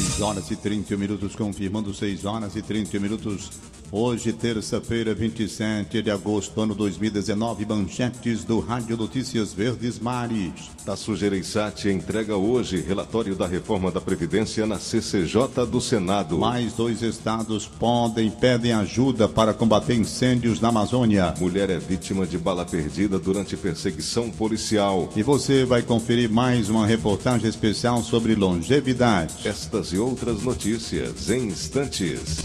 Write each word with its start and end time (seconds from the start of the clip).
6 0.00 0.20
horas 0.22 0.50
e 0.50 0.56
30 0.56 0.96
minutos, 0.96 1.36
confirmando 1.36 1.92
6 1.92 2.24
horas 2.24 2.56
e 2.56 2.62
30 2.62 2.98
minutos. 2.98 3.50
Hoje, 3.92 4.32
terça-feira, 4.32 5.12
27 5.12 6.00
de 6.00 6.12
agosto, 6.12 6.60
ano 6.60 6.76
2019, 6.76 7.66
manchetes 7.66 8.44
do 8.44 8.60
Rádio 8.60 8.96
Notícias 8.96 9.52
Verdes 9.52 9.98
Mares. 9.98 10.70
Da 10.86 10.94
Sujereissat 10.94 11.88
entrega 11.88 12.36
hoje 12.36 12.80
relatório 12.80 13.34
da 13.34 13.48
reforma 13.48 13.90
da 13.90 14.00
Previdência 14.00 14.64
na 14.64 14.78
CCJ 14.78 15.66
do 15.68 15.80
Senado. 15.80 16.38
Mais 16.38 16.72
dois 16.72 17.02
estados 17.02 17.66
podem 17.66 18.30
pedem 18.30 18.72
ajuda 18.72 19.28
para 19.28 19.52
combater 19.52 19.94
incêndios 19.94 20.60
na 20.60 20.68
Amazônia. 20.68 21.34
Mulher 21.40 21.68
é 21.68 21.78
vítima 21.78 22.24
de 22.24 22.38
bala 22.38 22.64
perdida 22.64 23.18
durante 23.18 23.56
perseguição 23.56 24.30
policial. 24.30 25.10
E 25.16 25.22
você 25.22 25.64
vai 25.64 25.82
conferir 25.82 26.30
mais 26.30 26.70
uma 26.70 26.86
reportagem 26.86 27.50
especial 27.50 28.04
sobre 28.04 28.36
longevidade. 28.36 29.34
Estas 29.44 29.89
e 29.92 29.98
outras 29.98 30.42
notícias 30.44 31.30
em 31.30 31.48
instantes. 31.48 32.42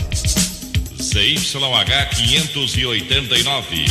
ZYH 1.02 2.10
589. 2.16 3.86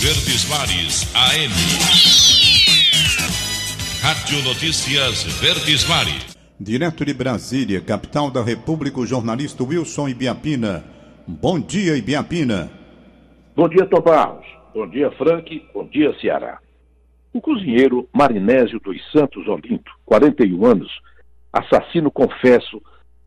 Verdes 0.00 0.48
Mares 0.48 1.14
AM. 1.14 1.52
Rádio 4.02 4.42
Notícias 4.44 5.24
Verdes 5.40 5.86
Mares. 5.88 6.36
Direto 6.58 7.04
de 7.04 7.12
Brasília, 7.12 7.80
capital 7.80 8.30
da 8.30 8.42
República, 8.42 9.00
o 9.00 9.06
jornalista 9.06 9.62
Wilson 9.62 10.08
Ibiapina. 10.08 10.84
Bom 11.26 11.60
dia, 11.60 11.96
Ibiapina. 11.96 12.70
Bom 13.54 13.68
dia, 13.68 13.86
Barros. 13.86 14.46
Bom 14.74 14.88
dia, 14.88 15.10
Frank. 15.12 15.62
Bom 15.74 15.86
dia, 15.86 16.14
Ceará. 16.20 16.58
O 17.32 17.40
cozinheiro 17.40 18.08
Marinésio 18.14 18.80
dos 18.80 18.96
Santos 19.12 19.46
Olinto, 19.46 19.90
41 20.06 20.64
anos, 20.64 20.90
assassino 21.58 22.10
confesso 22.10 22.82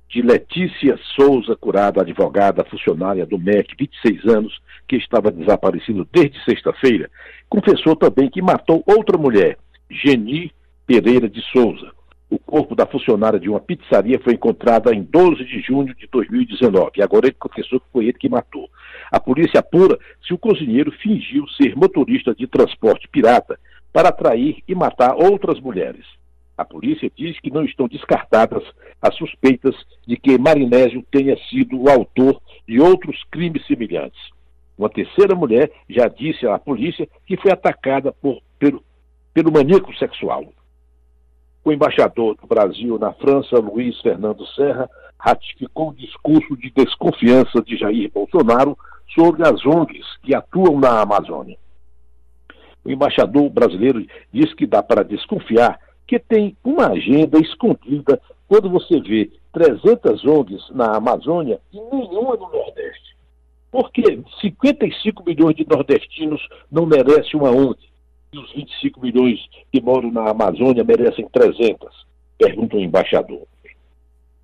de 0.10 0.22
Letícia 0.22 1.00
Souza 1.16 1.56
Curado, 1.56 2.00
advogada 2.00 2.66
funcionária 2.66 3.26
do 3.26 3.38
MEC, 3.38 3.76
26 3.78 4.26
anos, 4.26 4.60
que 4.88 4.96
estava 4.96 5.32
desaparecido 5.32 6.08
desde 6.12 6.44
sexta-feira, 6.44 7.10
confessou 7.48 7.96
também 7.96 8.30
que 8.30 8.42
matou 8.42 8.84
outra 8.88 9.18
mulher, 9.18 9.58
Geni 9.90 10.52
Pereira 10.86 11.30
de 11.30 11.42
Souza. 11.52 11.92
O 12.30 12.38
corpo 12.38 12.76
da 12.76 12.86
funcionária 12.86 13.40
de 13.40 13.50
uma 13.50 13.60
pizzaria 13.60 14.20
foi 14.20 14.34
encontrado 14.34 14.92
em 14.94 15.02
12 15.02 15.46
de 15.46 15.62
junho 15.62 15.96
de 15.96 16.08
2019. 16.12 16.92
E 16.98 17.02
agora 17.02 17.28
ele 17.28 17.36
confessou 17.40 17.80
que 17.80 17.88
foi 17.92 18.06
ele 18.06 18.14
que 18.14 18.30
matou. 18.30 18.70
A 19.12 19.20
polícia 19.20 19.60
apura 19.60 19.98
se 20.26 20.34
o 20.34 20.38
cozinheiro 20.38 20.92
fingiu 20.92 21.48
ser 21.50 21.76
motorista 21.76 22.36
de 22.36 22.46
transporte 22.46 23.08
pirata 23.08 23.60
para 23.92 24.10
atrair 24.10 24.58
e 24.68 24.76
matar 24.76 25.16
outras 25.16 25.60
mulheres. 25.60 26.06
A 26.59 26.66
polícia 26.66 27.09
diz 27.16 27.40
que 27.40 27.50
não 27.50 27.64
estão 27.64 27.88
descartadas 27.88 28.62
as 29.02 29.16
suspeitas 29.16 29.74
de 30.06 30.18
que 30.18 30.38
Marinésio 30.38 31.02
tenha 31.09 31.38
sido 31.50 31.80
o 31.80 31.90
autor 31.90 32.42
de 32.68 32.81
outros 32.81 33.24
crimes 33.31 33.66
semelhantes. 33.66 34.20
Uma 34.78 34.90
terceira 34.90 35.34
mulher 35.34 35.72
já 35.90 36.09
disse 36.09 36.46
à 36.46 36.59
polícia 36.59 37.08
que 37.25 37.38
foi 37.38 37.50
atacada 37.50 38.12
por, 38.12 38.42
pelo, 38.59 38.84
pelo 39.34 39.53
maníaco 39.53 39.96
sexual. 39.96 40.52
O 41.64 41.72
embaixador 41.72 42.36
do 42.36 42.46
Brasil 42.46 43.00
na 43.00 43.14
França, 43.14 43.58
Luiz 43.58 43.98
Fernando 44.02 44.46
Serra, 44.48 44.90
ratificou 45.18 45.92
o 45.92 45.96
discurso 45.96 46.58
de 46.58 46.72
desconfiança 46.72 47.62
de 47.62 47.78
Jair 47.78 48.12
Bolsonaro 48.12 48.78
sobre 49.16 49.48
as 49.48 49.66
ONGs 49.66 50.18
que 50.24 50.36
atuam 50.36 50.78
na 50.78 51.00
Amazônia. 51.00 51.58
O 52.84 52.92
embaixador 52.92 53.50
brasileiro 53.50 54.06
diz 54.34 54.53
que 54.53 54.68
dá 54.68 54.84
para 54.84 55.06
desconfiar 55.06 55.80
que 56.09 56.18
tem 56.18 56.58
uma 56.64 56.88
agenda 56.88 57.40
escondida 57.40 58.20
quando 58.47 58.68
você 58.68 59.00
vê 59.00 59.30
300 59.53 60.25
ONGs 60.25 60.72
na 60.72 60.96
Amazônia 60.96 61.59
e 61.72 61.80
nenhuma 61.80 62.36
no 62.36 62.50
Nordeste. 62.50 63.16
Por 63.72 63.92
que 63.92 64.19
55 64.42 65.24
milhões 65.24 65.56
de 65.56 65.68
nordestinos 65.69 66.42
não 66.72 66.88
merecem 66.88 67.40
uma 67.40 67.52
ONG 67.52 67.78
e 68.34 68.40
os 68.40 68.52
25 68.53 69.00
milhões 69.00 69.40
que 69.72 69.80
moram 69.80 70.12
na 70.12 70.31
Amazônia 70.31 70.84
merecem 70.84 71.30
300? 71.31 72.08
Pergunta 72.40 72.78
o 72.78 72.80
embaixador. 72.80 73.44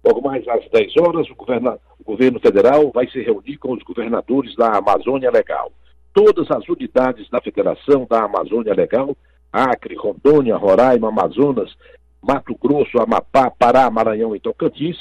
Logo 0.05 0.21
mais 0.21 0.47
às 0.47 0.69
10 0.69 0.97
horas, 0.97 1.27
o, 1.31 1.33
o 1.33 2.03
governo 2.03 2.39
federal 2.39 2.91
vai 2.91 3.07
se 3.09 3.19
reunir 3.23 3.57
com 3.57 3.73
os 3.73 3.81
governadores 3.81 4.55
da 4.55 4.77
Amazônia 4.77 5.31
Legal. 5.31 5.71
Todas 6.13 6.51
as 6.51 6.69
unidades 6.69 7.27
da 7.31 7.41
Federação 7.41 8.05
da 8.07 8.23
Amazônia 8.23 8.75
Legal 8.75 9.17
Acre, 9.55 9.95
Rondônia, 9.95 10.57
Roraima, 10.57 11.07
Amazonas, 11.07 11.73
Mato 12.21 12.53
Grosso, 12.55 12.99
Amapá, 12.99 13.49
Pará, 13.49 13.89
Maranhão 13.89 14.35
e 14.35 14.39
Tocantins, 14.39 14.97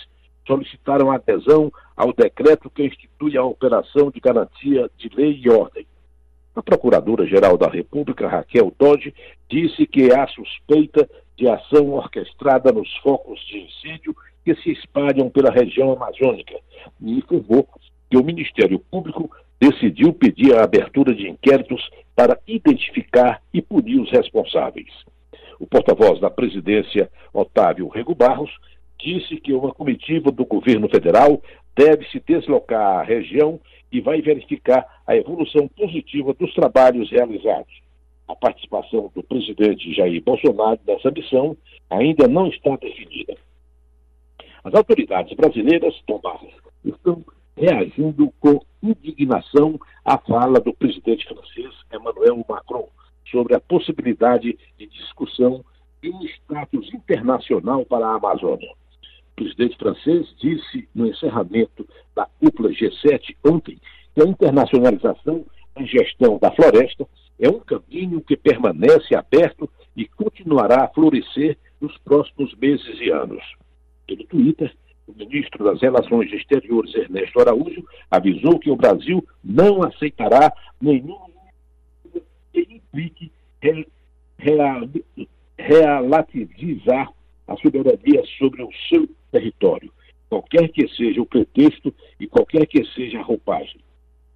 solicitaram 0.46 1.10
adesão 1.10 1.72
ao 1.96 2.12
decreto 2.12 2.70
que 2.70 2.84
institui 2.84 3.36
a 3.36 3.42
operação 3.42 4.10
de 4.10 4.20
garantia 4.20 4.88
de 4.96 5.08
lei 5.08 5.40
e 5.42 5.50
ordem. 5.50 5.86
A 6.54 6.62
Procuradora-Geral 6.62 7.58
da 7.58 7.68
República, 7.68 8.28
Raquel 8.28 8.72
Dodge, 8.78 9.12
disse 9.50 9.86
que 9.86 10.12
há 10.12 10.26
suspeita 10.28 11.08
de 11.36 11.48
ação 11.48 11.90
orquestrada 11.90 12.70
nos 12.70 12.94
focos 12.98 13.40
de 13.46 13.58
incêndio 13.58 14.14
que 14.44 14.54
se 14.56 14.70
espalham 14.70 15.28
pela 15.28 15.50
região 15.50 15.90
amazônica 15.92 16.54
e 17.00 17.18
informou 17.18 17.66
que 18.08 18.16
o 18.16 18.22
Ministério 18.22 18.78
Público 18.78 19.28
decidiu 19.58 20.12
pedir 20.12 20.54
a 20.54 20.62
abertura 20.62 21.12
de 21.12 21.28
inquéritos 21.28 21.90
para 22.14 22.38
identificar 22.46 23.42
e 23.52 23.60
punir 23.60 24.00
os 24.00 24.10
responsáveis. 24.10 24.92
O 25.58 25.66
porta-voz 25.66 26.20
da 26.20 26.30
presidência, 26.30 27.10
Otávio 27.32 27.88
Rego 27.88 28.14
Barros, 28.14 28.50
disse 28.98 29.36
que 29.36 29.52
uma 29.52 29.72
comitiva 29.72 30.30
do 30.30 30.44
governo 30.44 30.88
federal 30.88 31.42
deve 31.76 32.06
se 32.10 32.20
deslocar 32.20 33.00
à 33.00 33.02
região 33.02 33.60
e 33.90 34.00
vai 34.00 34.20
verificar 34.20 35.02
a 35.06 35.16
evolução 35.16 35.68
positiva 35.68 36.32
dos 36.34 36.52
trabalhos 36.54 37.10
realizados. 37.10 37.82
A 38.26 38.34
participação 38.34 39.10
do 39.14 39.22
presidente 39.22 39.92
Jair 39.94 40.22
Bolsonaro 40.22 40.80
nessa 40.86 41.10
missão 41.10 41.56
ainda 41.90 42.26
não 42.26 42.48
está 42.48 42.76
definida. 42.76 43.36
As 44.64 44.74
autoridades 44.74 45.36
brasileiras, 45.36 45.94
Tomás, 46.06 46.40
estão 46.84 47.22
reagindo 47.56 48.32
com 48.40 48.60
indignação 48.82 49.78
à 50.04 50.18
fala 50.18 50.60
do 50.60 50.74
presidente 50.74 51.26
francês 51.26 51.72
Emmanuel 51.92 52.44
Macron 52.48 52.88
sobre 53.30 53.54
a 53.54 53.60
possibilidade 53.60 54.58
de 54.78 54.86
discussão 54.86 55.64
de 56.02 56.10
um 56.10 56.22
status 56.22 56.92
internacional 56.92 57.84
para 57.86 58.06
a 58.06 58.16
Amazônia. 58.16 58.70
O 58.70 59.34
presidente 59.36 59.76
francês 59.76 60.34
disse 60.38 60.88
no 60.94 61.06
encerramento 61.06 61.88
da 62.14 62.26
cúpula 62.26 62.70
G7 62.70 63.36
ontem 63.44 63.78
que 64.14 64.22
a 64.22 64.26
internacionalização 64.26 65.44
e 65.78 65.86
gestão 65.86 66.38
da 66.38 66.52
floresta 66.52 67.06
é 67.38 67.48
um 67.48 67.58
caminho 67.60 68.20
que 68.20 68.36
permanece 68.36 69.14
aberto 69.14 69.68
e 69.96 70.06
continuará 70.06 70.84
a 70.84 70.88
florescer 70.88 71.58
nos 71.80 71.96
próximos 71.98 72.54
meses 72.54 73.00
e 73.00 73.10
anos. 73.10 73.42
Pelo 74.06 74.24
Twitter, 74.26 74.74
o 75.06 75.12
ministro 75.12 75.64
das 75.64 75.80
Relações 75.80 76.32
Exteriores, 76.32 76.94
Ernesto 76.94 77.40
Araújo, 77.40 77.84
avisou 78.10 78.58
que 78.58 78.70
o 78.70 78.76
Brasil 78.76 79.26
não 79.42 79.82
aceitará 79.82 80.52
nenhum 80.80 81.18
que 82.52 82.60
implique 82.70 83.30
relativizar 85.58 87.12
a 87.46 87.56
soberania 87.56 88.22
sobre 88.38 88.62
o 88.62 88.70
seu 88.88 89.08
território, 89.30 89.92
qualquer 90.28 90.68
que 90.68 90.88
seja 90.88 91.20
o 91.20 91.26
pretexto 91.26 91.94
e 92.18 92.26
qualquer 92.26 92.66
que 92.66 92.84
seja 92.86 93.18
a 93.18 93.22
roupagem. 93.22 93.80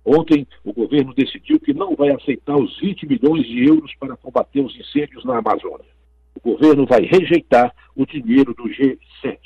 Ontem, 0.05 0.47
o 0.65 0.73
governo 0.73 1.15
decidiu 1.15 1.61
que 1.61 1.75
não 1.75 1.94
vai 1.94 2.11
aceitar 2.11 2.56
os 2.56 2.79
20 2.81 3.06
milhões 3.06 3.47
de 3.47 3.65
euros 3.67 3.94
para 3.97 4.17
combater 4.17 4.61
os 4.61 4.75
incêndios 4.76 5.25
na 5.25 5.38
Amazônia. 5.38 5.87
O 6.35 6.41
governo 6.41 6.87
vai 6.87 7.03
rejeitar 7.03 7.75
o 7.94 8.06
dinheiro 8.06 8.55
do 8.55 8.65
G7. 8.65 9.38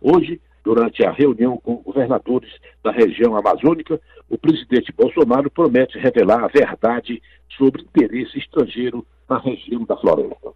Hoje, 0.00 0.40
durante 0.64 1.04
a 1.04 1.10
reunião 1.10 1.56
com 1.56 1.76
governadores 1.76 2.50
da 2.82 2.90
região 2.92 3.36
amazônica, 3.36 4.00
o 4.28 4.38
presidente 4.38 4.92
Bolsonaro 4.92 5.50
promete 5.50 5.98
revelar 5.98 6.44
a 6.44 6.48
verdade 6.48 7.22
sobre 7.56 7.82
interesse 7.82 8.38
estrangeiro 8.38 9.06
na 9.28 9.38
região 9.38 9.84
da 9.84 9.96
floresta. 9.96 10.50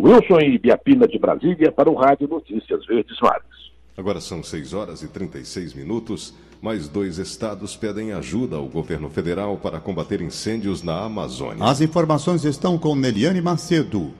Wilson 0.00 0.40
e 0.40 0.58
Biapina 0.58 1.06
de 1.06 1.18
Brasília 1.18 1.70
para 1.70 1.90
o 1.90 1.94
Rádio 1.94 2.28
Notícias 2.28 2.84
Verdes 2.86 3.18
Mares. 3.20 3.72
Agora 3.96 4.20
são 4.20 4.42
6 4.42 4.74
horas 4.74 5.02
e 5.02 5.08
36 5.08 5.72
minutos. 5.74 6.34
Mais 6.60 6.88
dois 6.88 7.18
estados 7.18 7.76
pedem 7.76 8.12
ajuda 8.12 8.56
ao 8.56 8.66
governo 8.66 9.08
federal 9.08 9.56
para 9.56 9.78
combater 9.78 10.20
incêndios 10.20 10.82
na 10.82 11.04
Amazônia. 11.04 11.64
As 11.64 11.80
informações 11.80 12.44
estão 12.44 12.78
com 12.78 12.96
Neliane 12.96 13.40
Macedo. 13.40 14.12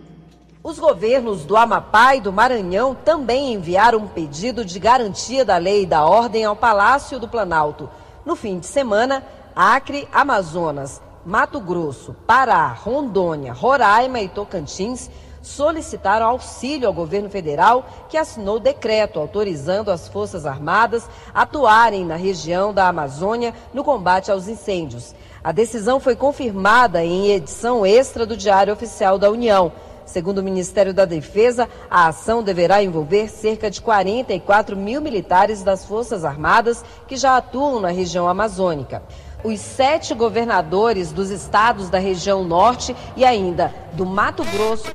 Os 0.66 0.78
governos 0.78 1.44
do 1.44 1.58
Amapá 1.58 2.16
e 2.16 2.22
do 2.22 2.32
Maranhão 2.32 2.94
também 2.94 3.52
enviaram 3.52 3.98
um 3.98 4.08
pedido 4.08 4.64
de 4.64 4.78
garantia 4.78 5.44
da 5.44 5.58
lei 5.58 5.82
e 5.82 5.86
da 5.86 6.06
ordem 6.06 6.42
ao 6.42 6.56
Palácio 6.56 7.18
do 7.18 7.28
Planalto. 7.28 7.90
No 8.24 8.34
fim 8.34 8.58
de 8.58 8.64
semana, 8.64 9.22
Acre, 9.54 10.08
Amazonas, 10.10 11.02
Mato 11.22 11.60
Grosso, 11.60 12.16
Pará, 12.26 12.68
Rondônia, 12.68 13.52
Roraima 13.52 14.20
e 14.20 14.28
Tocantins 14.28 15.10
solicitaram 15.42 16.24
auxílio 16.24 16.88
ao 16.88 16.94
governo 16.94 17.28
federal, 17.28 17.86
que 18.08 18.16
assinou 18.16 18.58
decreto 18.58 19.20
autorizando 19.20 19.90
as 19.90 20.08
Forças 20.08 20.46
Armadas 20.46 21.06
atuarem 21.34 22.06
na 22.06 22.16
região 22.16 22.72
da 22.72 22.88
Amazônia 22.88 23.52
no 23.74 23.84
combate 23.84 24.30
aos 24.30 24.48
incêndios. 24.48 25.14
A 25.44 25.52
decisão 25.52 26.00
foi 26.00 26.16
confirmada 26.16 27.04
em 27.04 27.32
edição 27.32 27.84
extra 27.84 28.24
do 28.24 28.34
Diário 28.34 28.72
Oficial 28.72 29.18
da 29.18 29.30
União. 29.30 29.70
Segundo 30.04 30.38
o 30.38 30.42
Ministério 30.42 30.92
da 30.92 31.04
Defesa, 31.04 31.68
a 31.90 32.08
ação 32.08 32.42
deverá 32.42 32.82
envolver 32.82 33.28
cerca 33.28 33.70
de 33.70 33.80
44 33.80 34.76
mil 34.76 35.00
militares 35.00 35.62
das 35.62 35.84
Forças 35.84 36.24
Armadas 36.24 36.84
que 37.08 37.16
já 37.16 37.36
atuam 37.36 37.80
na 37.80 37.88
região 37.88 38.28
amazônica. 38.28 39.02
Os 39.42 39.60
sete 39.60 40.14
governadores 40.14 41.12
dos 41.12 41.30
estados 41.30 41.90
da 41.90 41.98
região 41.98 42.44
norte 42.44 42.94
e 43.16 43.24
ainda 43.24 43.74
do 43.92 44.06
Mato 44.06 44.44
Grosso 44.44 44.94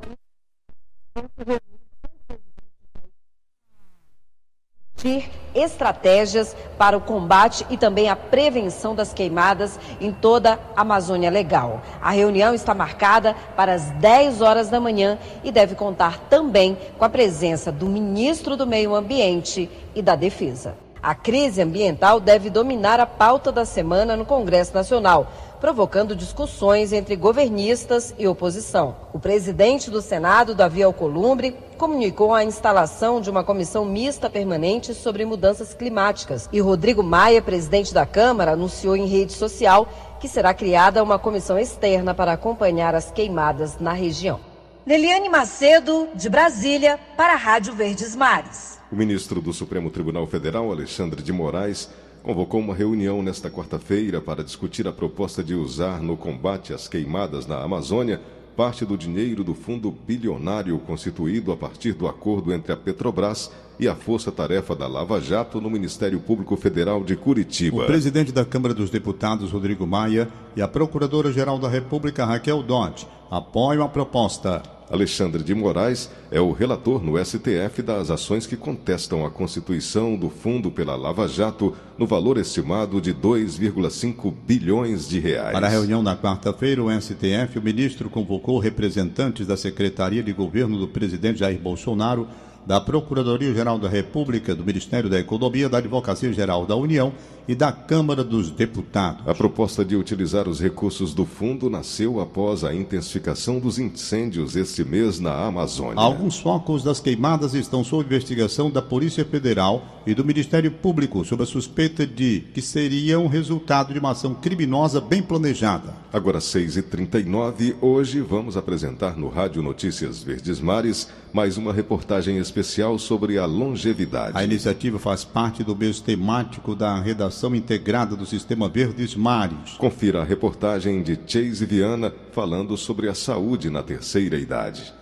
estratégias 5.53 6.55
para 6.77 6.97
o 6.97 7.01
combate 7.01 7.65
e 7.69 7.77
também 7.77 8.09
a 8.09 8.15
prevenção 8.15 8.93
das 8.93 9.13
queimadas 9.13 9.79
em 9.99 10.11
toda 10.11 10.59
a 10.75 10.81
Amazônia 10.81 11.29
Legal. 11.29 11.81
A 12.01 12.11
reunião 12.11 12.53
está 12.53 12.73
marcada 12.73 13.35
para 13.55 13.73
as 13.73 13.89
10 13.91 14.41
horas 14.41 14.69
da 14.69 14.79
manhã 14.79 15.17
e 15.43 15.51
deve 15.51 15.75
contar 15.75 16.19
também 16.29 16.77
com 16.97 17.05
a 17.05 17.09
presença 17.09 17.71
do 17.71 17.87
ministro 17.87 18.55
do 18.55 18.67
Meio 18.67 18.95
Ambiente 18.95 19.69
e 19.95 20.01
da 20.01 20.15
Defesa. 20.15 20.88
A 21.01 21.15
crise 21.15 21.61
ambiental 21.61 22.19
deve 22.19 22.49
dominar 22.49 22.99
a 22.99 23.05
pauta 23.05 23.51
da 23.51 23.65
semana 23.65 24.15
no 24.15 24.25
Congresso 24.25 24.73
Nacional 24.73 25.31
provocando 25.59 26.15
discussões 26.15 26.93
entre 26.93 27.15
governistas 27.15 28.13
e 28.17 28.27
oposição. 28.27 28.95
O 29.13 29.19
presidente 29.19 29.91
do 29.91 30.01
Senado, 30.01 30.55
Davi 30.55 30.81
Alcolumbre, 30.81 31.55
comunicou 31.77 32.33
a 32.33 32.43
instalação 32.43 33.21
de 33.21 33.29
uma 33.29 33.43
comissão 33.43 33.85
mista 33.85 34.29
permanente 34.29 34.93
sobre 34.93 35.25
mudanças 35.25 35.73
climáticas. 35.73 36.49
E 36.51 36.59
Rodrigo 36.59 37.03
Maia, 37.03 37.41
presidente 37.41 37.93
da 37.93 38.05
Câmara, 38.05 38.53
anunciou 38.53 38.95
em 38.95 39.05
rede 39.05 39.33
social 39.33 39.87
que 40.19 40.27
será 40.27 40.53
criada 40.53 41.03
uma 41.03 41.19
comissão 41.19 41.57
externa 41.57 42.13
para 42.13 42.33
acompanhar 42.33 42.95
as 42.95 43.11
queimadas 43.11 43.77
na 43.79 43.93
região. 43.93 44.48
Neliane 44.89 45.29
Macedo, 45.29 46.09
de 46.15 46.27
Brasília, 46.27 46.99
para 47.15 47.33
a 47.33 47.35
Rádio 47.35 47.75
Verdes 47.75 48.15
Mares. 48.15 48.79
O 48.91 48.95
ministro 48.95 49.39
do 49.39 49.53
Supremo 49.53 49.91
Tribunal 49.91 50.25
Federal, 50.25 50.71
Alexandre 50.71 51.21
de 51.21 51.31
Moraes, 51.31 51.91
convocou 52.23 52.59
uma 52.59 52.73
reunião 52.73 53.21
nesta 53.21 53.51
quarta-feira 53.51 54.19
para 54.19 54.43
discutir 54.43 54.87
a 54.87 54.91
proposta 54.91 55.43
de 55.43 55.53
usar 55.53 56.01
no 56.01 56.17
combate 56.17 56.73
às 56.73 56.87
queimadas 56.87 57.45
na 57.45 57.61
Amazônia 57.61 58.19
parte 58.57 58.83
do 58.83 58.97
dinheiro 58.97 59.43
do 59.43 59.53
fundo 59.53 59.91
bilionário 59.91 60.77
constituído 60.79 61.51
a 61.51 61.55
partir 61.55 61.93
do 61.93 62.07
acordo 62.07 62.51
entre 62.51 62.73
a 62.73 62.75
Petrobras 62.75 63.51
e 63.79 63.87
a 63.87 63.95
Força 63.95 64.31
Tarefa 64.31 64.75
da 64.75 64.87
Lava 64.87 65.21
Jato 65.21 65.61
no 65.61 65.69
Ministério 65.69 66.19
Público 66.19 66.57
Federal 66.57 67.03
de 67.03 67.15
Curitiba. 67.15 67.83
O 67.83 67.85
presidente 67.85 68.31
da 68.31 68.43
Câmara 68.43 68.73
dos 68.73 68.89
Deputados, 68.89 69.51
Rodrigo 69.51 69.85
Maia, 69.85 70.27
e 70.55 70.63
a 70.63 70.67
Procuradora-Geral 70.67 71.59
da 71.59 71.69
República, 71.69 72.25
Raquel 72.25 72.63
Dodge, 72.63 73.07
apoiam 73.29 73.85
a 73.85 73.87
proposta. 73.87 74.78
Alexandre 74.89 75.43
de 75.43 75.53
Moraes 75.53 76.09
é 76.31 76.41
o 76.41 76.51
relator 76.51 77.03
no 77.03 77.23
STF 77.23 77.83
das 77.83 78.09
ações 78.09 78.47
que 78.47 78.57
contestam 78.57 79.23
a 79.25 79.29
constituição 79.29 80.15
do 80.15 80.29
fundo 80.29 80.71
pela 80.71 80.95
Lava 80.95 81.27
Jato 81.27 81.75
no 81.97 82.07
valor 82.07 82.37
estimado 82.37 82.99
de 82.99 83.13
2,5 83.13 84.33
bilhões 84.47 85.07
de 85.07 85.19
reais. 85.19 85.51
Para 85.51 85.67
a 85.67 85.69
reunião 85.69 86.01
na 86.01 86.17
quarta-feira, 86.17 86.83
o 86.83 86.89
STF, 86.89 87.59
o 87.59 87.61
ministro 87.61 88.09
convocou 88.09 88.57
representantes 88.57 89.45
da 89.45 89.55
Secretaria 89.55 90.23
de 90.23 90.33
Governo 90.33 90.79
do 90.79 90.87
presidente 90.87 91.39
Jair 91.39 91.59
Bolsonaro 91.59 92.27
da 92.65 92.79
Procuradoria-Geral 92.79 93.79
da 93.79 93.89
República, 93.89 94.53
do 94.53 94.63
Ministério 94.63 95.09
da 95.09 95.19
Economia, 95.19 95.69
da 95.69 95.77
Advocacia-Geral 95.77 96.65
da 96.65 96.75
União 96.75 97.13
e 97.49 97.55
da 97.55 97.71
Câmara 97.71 98.23
dos 98.23 98.51
Deputados. 98.51 99.27
A 99.27 99.33
proposta 99.33 99.83
de 99.83 99.95
utilizar 99.95 100.47
os 100.47 100.61
recursos 100.61 101.15
do 101.15 101.25
fundo 101.25 101.67
nasceu 101.67 102.19
após 102.19 102.63
a 102.63 102.75
intensificação 102.75 103.59
dos 103.59 103.79
incêndios 103.79 104.55
este 104.55 104.83
mês 104.83 105.19
na 105.19 105.47
Amazônia. 105.47 105.95
Alguns 105.99 106.37
focos 106.37 106.83
das 106.83 106.99
queimadas 106.99 107.55
estão 107.55 107.83
sob 107.83 108.05
investigação 108.05 108.69
da 108.69 108.83
Polícia 108.83 109.25
Federal 109.25 109.83
e 110.05 110.13
do 110.13 110.23
Ministério 110.23 110.69
Público 110.69 111.25
sob 111.25 111.41
a 111.41 111.45
suspeita 111.47 112.05
de 112.05 112.41
que 112.53 112.61
seriam 112.61 113.25
resultado 113.25 113.93
de 113.93 113.99
uma 113.99 114.11
ação 114.11 114.35
criminosa 114.35 115.01
bem 115.01 115.23
planejada. 115.23 115.95
Agora 116.13 116.37
6h39, 116.37 117.77
hoje 117.81 118.21
vamos 118.21 118.57
apresentar 118.57 119.17
no 119.17 119.27
Rádio 119.27 119.63
Notícias 119.63 120.21
Verdes 120.21 120.59
Mares 120.59 121.09
mais 121.33 121.57
uma 121.57 121.73
reportagem 121.73 122.37
especial 122.37 122.97
sobre 122.99 123.37
a 123.37 123.45
longevidade. 123.45 124.37
A 124.37 124.43
iniciativa 124.43 124.97
faz 124.97 125.23
parte 125.23 125.63
do 125.63 125.75
mês 125.75 125.99
temático 125.99 126.75
da 126.75 126.99
redação 126.99 127.38
integrada 127.47 128.15
do 128.15 128.25
Sistema 128.25 128.67
Verdes 128.67 129.15
Mares. 129.15 129.73
Confira 129.77 130.21
a 130.21 130.23
reportagem 130.23 131.01
de 131.01 131.17
Chase 131.25 131.65
Viana 131.65 132.13
falando 132.31 132.75
sobre 132.75 133.07
a 133.07 133.13
saúde 133.13 133.69
na 133.69 133.81
terceira 133.81 134.37
idade. 134.37 134.93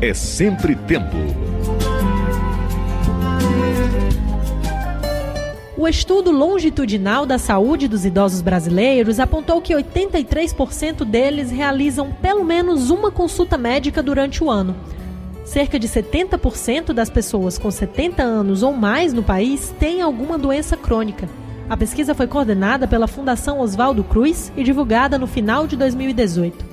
É 0.00 0.14
sempre 0.14 0.74
tempo. 0.74 1.16
O 5.76 5.86
estudo 5.86 6.32
longitudinal 6.32 7.24
da 7.24 7.38
saúde 7.38 7.86
dos 7.86 8.04
idosos 8.04 8.40
brasileiros 8.40 9.20
apontou 9.20 9.62
que 9.62 9.72
83% 9.72 11.04
deles 11.04 11.52
realizam 11.52 12.10
pelo 12.20 12.44
menos 12.44 12.90
uma 12.90 13.12
consulta 13.12 13.56
médica 13.56 14.02
durante 14.02 14.42
o 14.42 14.50
ano. 14.50 14.74
Cerca 15.48 15.78
de 15.78 15.88
70% 15.88 16.92
das 16.92 17.08
pessoas 17.08 17.56
com 17.56 17.70
70 17.70 18.22
anos 18.22 18.62
ou 18.62 18.74
mais 18.74 19.14
no 19.14 19.22
país 19.22 19.74
têm 19.80 20.02
alguma 20.02 20.36
doença 20.36 20.76
crônica. 20.76 21.26
A 21.70 21.74
pesquisa 21.74 22.14
foi 22.14 22.26
coordenada 22.26 22.86
pela 22.86 23.08
Fundação 23.08 23.58
Oswaldo 23.58 24.04
Cruz 24.04 24.52
e 24.54 24.62
divulgada 24.62 25.16
no 25.16 25.26
final 25.26 25.66
de 25.66 25.74
2018. 25.74 26.66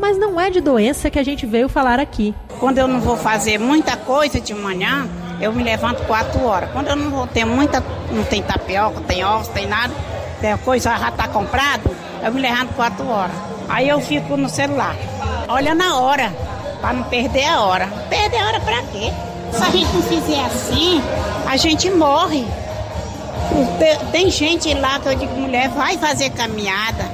Mas 0.00 0.18
não 0.18 0.40
é 0.40 0.50
de 0.50 0.60
doença 0.60 1.08
que 1.08 1.18
a 1.20 1.22
gente 1.22 1.46
veio 1.46 1.68
falar 1.68 2.00
aqui. 2.00 2.34
Quando 2.58 2.78
eu 2.78 2.88
não 2.88 3.00
vou 3.00 3.16
fazer 3.16 3.56
muita 3.56 3.96
coisa 3.96 4.40
de 4.40 4.52
manhã, 4.52 5.08
eu 5.40 5.52
me 5.52 5.62
levanto 5.62 6.04
quatro 6.04 6.42
horas. 6.44 6.72
Quando 6.72 6.88
eu 6.88 6.96
não 6.96 7.10
vou 7.12 7.26
ter 7.28 7.44
muita, 7.44 7.80
não 8.10 8.24
tem 8.24 8.42
tapioca, 8.42 9.00
tem 9.02 9.24
ovos, 9.24 9.46
tem 9.46 9.68
nada, 9.68 9.94
a 10.42 10.58
coisa 10.58 10.98
já 10.98 11.08
está 11.08 11.28
comprado, 11.28 11.88
eu 12.20 12.32
me 12.32 12.40
levanto 12.40 12.74
quatro 12.74 13.06
horas. 13.06 13.36
Aí 13.68 13.88
eu 13.88 14.00
fico 14.00 14.36
no 14.36 14.48
celular, 14.48 14.96
olha 15.46 15.72
na 15.72 15.98
hora, 16.00 16.32
para 16.80 16.92
não 16.92 17.04
perder 17.04 17.44
a 17.44 17.60
hora. 17.62 17.86
Perder 18.08 18.38
a 18.38 18.46
hora 18.46 18.60
para 18.60 18.82
quê? 18.84 19.12
Se 19.52 19.62
a 19.62 19.70
gente 19.70 19.92
não 19.92 20.02
fizer 20.02 20.40
assim, 20.44 21.02
a 21.46 21.56
gente 21.56 21.90
morre. 21.90 22.44
Tem 24.12 24.30
gente 24.30 24.72
lá 24.74 24.98
que 25.00 25.08
eu 25.08 25.14
digo, 25.14 25.34
mulher, 25.34 25.68
vai 25.70 25.96
fazer 25.96 26.30
caminhada. 26.30 27.04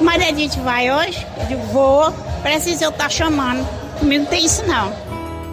Maria 0.00 0.30
Edith 0.30 0.56
vai 0.62 0.90
hoje? 0.90 1.26
Eu 1.38 1.46
digo, 1.46 1.62
vou. 1.72 2.12
Precisa 2.42 2.84
eu 2.84 2.90
estar 2.90 3.04
tá 3.04 3.10
chamando. 3.10 3.66
Comigo 3.98 4.24
não 4.24 4.30
tem 4.30 4.44
isso 4.44 4.64
não. 4.66 4.92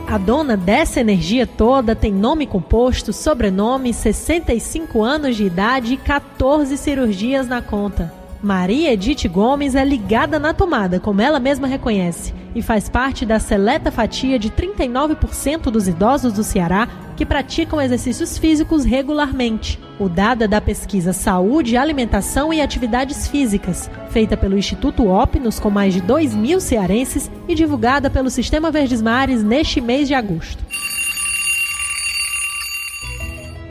A 0.07 0.17
dona 0.17 0.57
dessa 0.57 0.99
energia 0.99 1.47
toda 1.47 1.95
tem 1.95 2.11
nome 2.11 2.45
composto, 2.45 3.13
sobrenome, 3.13 3.93
65 3.93 5.01
anos 5.01 5.37
de 5.37 5.45
idade 5.45 5.93
e 5.93 5.97
14 5.97 6.77
cirurgias 6.77 7.47
na 7.47 7.61
conta. 7.61 8.20
Maria 8.41 8.93
Edith 8.93 9.27
Gomes 9.27 9.75
é 9.75 9.85
ligada 9.85 10.39
na 10.39 10.51
tomada, 10.51 10.99
como 10.99 11.21
ela 11.21 11.39
mesma 11.39 11.67
reconhece, 11.67 12.33
e 12.55 12.61
faz 12.61 12.89
parte 12.89 13.23
da 13.23 13.37
seleta 13.37 13.91
fatia 13.91 14.39
de 14.39 14.49
39% 14.49 15.69
dos 15.69 15.87
idosos 15.87 16.33
do 16.33 16.43
Ceará 16.43 16.87
que 17.15 17.23
praticam 17.23 17.79
exercícios 17.79 18.39
físicos 18.39 18.83
regularmente. 18.83 19.79
O 19.99 20.09
dado 20.09 20.43
é 20.43 20.47
da 20.47 20.59
pesquisa 20.59 21.13
Saúde, 21.13 21.77
Alimentação 21.77 22.51
e 22.51 22.59
Atividades 22.59 23.27
Físicas, 23.27 23.91
feita 24.09 24.35
pelo 24.35 24.57
Instituto 24.57 25.07
Opnos 25.07 25.59
com 25.59 25.69
mais 25.69 25.93
de 25.93 26.01
2 26.01 26.33
mil 26.33 26.59
cearenses 26.59 27.29
e 27.47 27.53
divulgada 27.53 28.09
pelo 28.09 28.31
Sistema 28.31 28.71
Verdes 28.71 29.03
Mares 29.03 29.43
neste 29.43 29.79
mês 29.79 30.07
de 30.07 30.15
agosto. 30.15 30.70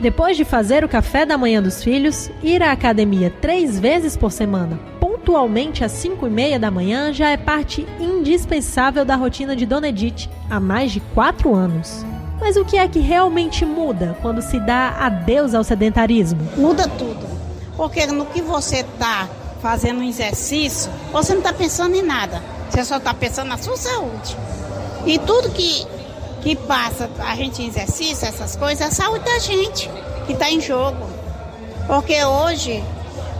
Depois 0.01 0.35
de 0.35 0.43
fazer 0.43 0.83
o 0.83 0.89
café 0.89 1.27
da 1.27 1.37
manhã 1.37 1.61
dos 1.61 1.83
filhos, 1.83 2.31
ir 2.41 2.63
à 2.63 2.71
academia 2.71 3.31
três 3.39 3.79
vezes 3.79 4.17
por 4.17 4.31
semana, 4.31 4.79
pontualmente 4.99 5.83
às 5.83 5.91
5 5.91 6.25
e 6.25 6.29
meia 6.31 6.57
da 6.57 6.71
manhã, 6.71 7.13
já 7.13 7.29
é 7.29 7.37
parte 7.37 7.85
indispensável 7.99 9.05
da 9.05 9.15
rotina 9.15 9.55
de 9.55 9.63
Dona 9.63 9.89
Edith 9.89 10.27
há 10.49 10.59
mais 10.59 10.91
de 10.91 10.99
quatro 11.13 11.53
anos. 11.53 12.03
Mas 12.39 12.55
o 12.55 12.65
que 12.65 12.77
é 12.77 12.87
que 12.87 12.97
realmente 12.97 13.63
muda 13.63 14.17
quando 14.23 14.41
se 14.41 14.59
dá 14.59 14.89
adeus 14.99 15.53
ao 15.53 15.63
sedentarismo? 15.63 16.41
Muda 16.57 16.87
tudo. 16.87 17.27
Porque 17.77 18.07
no 18.07 18.25
que 18.25 18.41
você 18.41 18.77
está 18.77 19.29
fazendo 19.61 19.99
um 19.99 20.09
exercício, 20.09 20.91
você 21.11 21.33
não 21.33 21.41
está 21.41 21.53
pensando 21.53 21.95
em 21.95 22.01
nada. 22.01 22.41
Você 22.71 22.83
só 22.83 22.97
está 22.97 23.13
pensando 23.13 23.49
na 23.49 23.57
sua 23.59 23.77
saúde. 23.77 24.35
E 25.05 25.19
tudo 25.19 25.51
que 25.51 25.85
que 26.41 26.55
passa 26.55 27.09
a 27.19 27.35
gente 27.35 27.63
exercício, 27.63 28.27
essas 28.27 28.55
coisas, 28.55 28.81
é 28.81 28.85
a 28.85 28.91
saúde 28.91 29.23
da 29.23 29.39
gente 29.39 29.89
que 30.25 30.33
está 30.33 30.49
em 30.49 30.59
jogo. 30.59 31.07
Porque 31.87 32.23
hoje, 32.23 32.83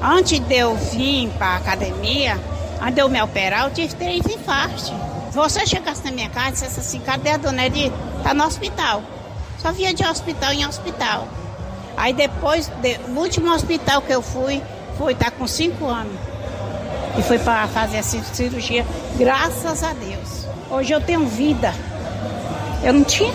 antes 0.01 0.39
de 0.39 0.55
eu 0.55 0.75
vir 0.75 1.29
para 1.37 1.47
a 1.47 1.55
academia, 1.57 2.39
antes 2.81 2.95
de 2.95 3.01
eu 3.01 3.09
me 3.09 3.21
operar, 3.21 3.65
eu 3.65 3.71
tive 3.71 3.95
três 3.95 4.25
infartos. 4.25 4.91
Você 5.31 5.65
chegasse 5.65 6.03
na 6.03 6.11
minha 6.11 6.29
casa 6.29 6.49
e 6.49 6.51
dissesse 6.51 6.79
assim, 6.79 6.99
cadê 6.99 7.31
a 7.31 7.37
dona 7.37 7.65
Edith? 7.65 7.93
Está 8.17 8.33
no 8.33 8.45
hospital. 8.45 9.01
Só 9.61 9.71
via 9.71 9.93
de 9.93 10.05
hospital 10.05 10.51
em 10.53 10.65
hospital. 10.65 11.27
Aí 11.95 12.13
depois, 12.13 12.67
de, 12.81 12.99
o 13.07 13.19
último 13.19 13.53
hospital 13.53 14.01
que 14.01 14.13
eu 14.13 14.21
fui, 14.21 14.61
foi 14.97 15.13
estar 15.13 15.31
tá 15.31 15.31
com 15.31 15.47
cinco 15.47 15.85
anos. 15.87 16.19
E 17.17 17.23
foi 17.23 17.39
para 17.39 17.67
fazer 17.67 17.97
a 17.97 18.03
cirurgia, 18.03 18.85
graças 19.17 19.83
a 19.83 19.93
Deus. 19.93 20.47
Hoje 20.69 20.93
eu 20.93 21.01
tenho 21.01 21.25
vida. 21.25 21.73
Eu 22.83 22.93
não 22.93 23.03
tinha. 23.03 23.31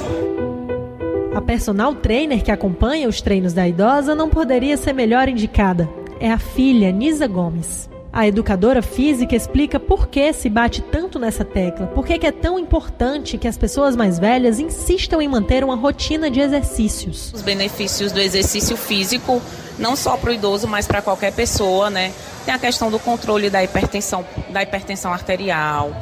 A 1.33 1.41
personal 1.41 1.95
trainer 1.95 2.43
que 2.43 2.50
acompanha 2.50 3.09
os 3.09 3.21
treinos 3.21 3.53
da 3.53 3.67
idosa 3.67 4.15
não 4.15 4.29
poderia 4.29 4.76
ser 4.76 4.93
melhor 4.93 5.29
indicada. 5.29 5.88
É 6.19 6.31
a 6.31 6.38
filha, 6.38 6.91
Nisa 6.91 7.29
Gomes. 7.29 7.88
A 8.12 8.26
educadora 8.26 8.83
física 8.83 9.37
explica 9.37 9.79
por 9.79 10.09
que 10.09 10.33
se 10.33 10.49
bate 10.49 10.81
tanto 10.81 11.19
nessa 11.19 11.45
tecla, 11.45 11.87
por 11.88 12.07
que 12.07 12.26
é 12.26 12.33
tão 12.33 12.59
importante 12.59 13.37
que 13.37 13.47
as 13.47 13.59
pessoas 13.59 13.95
mais 13.95 14.19
velhas 14.19 14.59
insistam 14.59 15.21
em 15.21 15.29
manter 15.29 15.62
uma 15.62 15.76
rotina 15.76 16.31
de 16.31 16.41
exercícios. 16.41 17.31
Os 17.35 17.43
benefícios 17.43 18.12
do 18.12 18.19
exercício 18.19 18.76
físico, 18.76 19.41
não 19.79 19.95
só 19.95 20.17
para 20.17 20.31
o 20.31 20.33
idoso, 20.33 20.67
mas 20.67 20.87
para 20.87 21.03
qualquer 21.03 21.33
pessoa, 21.35 21.91
né? 21.91 22.11
Tem 22.47 22.55
a 22.55 22.59
questão 22.59 22.91
do 22.91 22.99
controle 22.99 23.50
da 23.50 23.62
hipertensão, 23.62 24.25
da 24.49 24.62
hipertensão 24.62 25.12
arterial, 25.12 25.95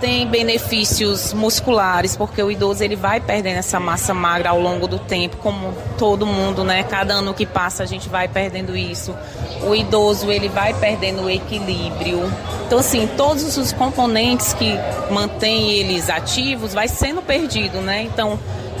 tem 0.00 0.26
benefícios 0.26 1.32
musculares, 1.32 2.16
porque 2.16 2.42
o 2.42 2.50
idoso 2.50 2.82
ele 2.82 2.96
vai 2.96 3.20
perdendo 3.20 3.58
essa 3.58 3.78
massa 3.80 4.14
magra 4.14 4.50
ao 4.50 4.60
longo 4.60 4.86
do 4.86 4.98
tempo, 4.98 5.36
como 5.38 5.72
todo 5.96 6.26
mundo, 6.26 6.64
né? 6.64 6.82
Cada 6.84 7.14
ano 7.14 7.34
que 7.34 7.44
passa 7.44 7.82
a 7.82 7.86
gente 7.86 8.08
vai 8.08 8.28
perdendo 8.28 8.76
isso. 8.76 9.14
O 9.62 9.74
idoso 9.74 10.30
ele 10.30 10.48
vai 10.48 10.72
perdendo 10.74 11.22
o 11.22 11.30
equilíbrio. 11.30 12.32
Então 12.66 12.78
assim, 12.78 13.08
todos 13.16 13.56
os 13.56 13.72
componentes 13.72 14.52
que 14.52 14.74
mantêm 15.10 15.72
eles 15.72 16.08
ativos 16.08 16.72
vai 16.72 16.88
sendo 16.88 17.20
perdido, 17.20 17.80
né? 17.80 18.02
Então, 18.02 18.38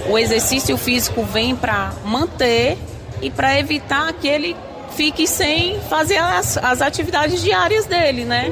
o 0.08 0.18
exercício 0.18 0.76
físico 0.76 1.22
vem 1.22 1.54
para 1.54 1.92
manter 2.04 2.78
e 3.20 3.30
para 3.30 3.58
evitar 3.58 4.12
que 4.12 4.28
ele 4.28 4.56
fique 4.96 5.26
sem 5.26 5.78
fazer 5.88 6.16
as, 6.16 6.56
as 6.58 6.80
atividades 6.80 7.42
diárias 7.42 7.86
dele, 7.86 8.24
né? 8.24 8.50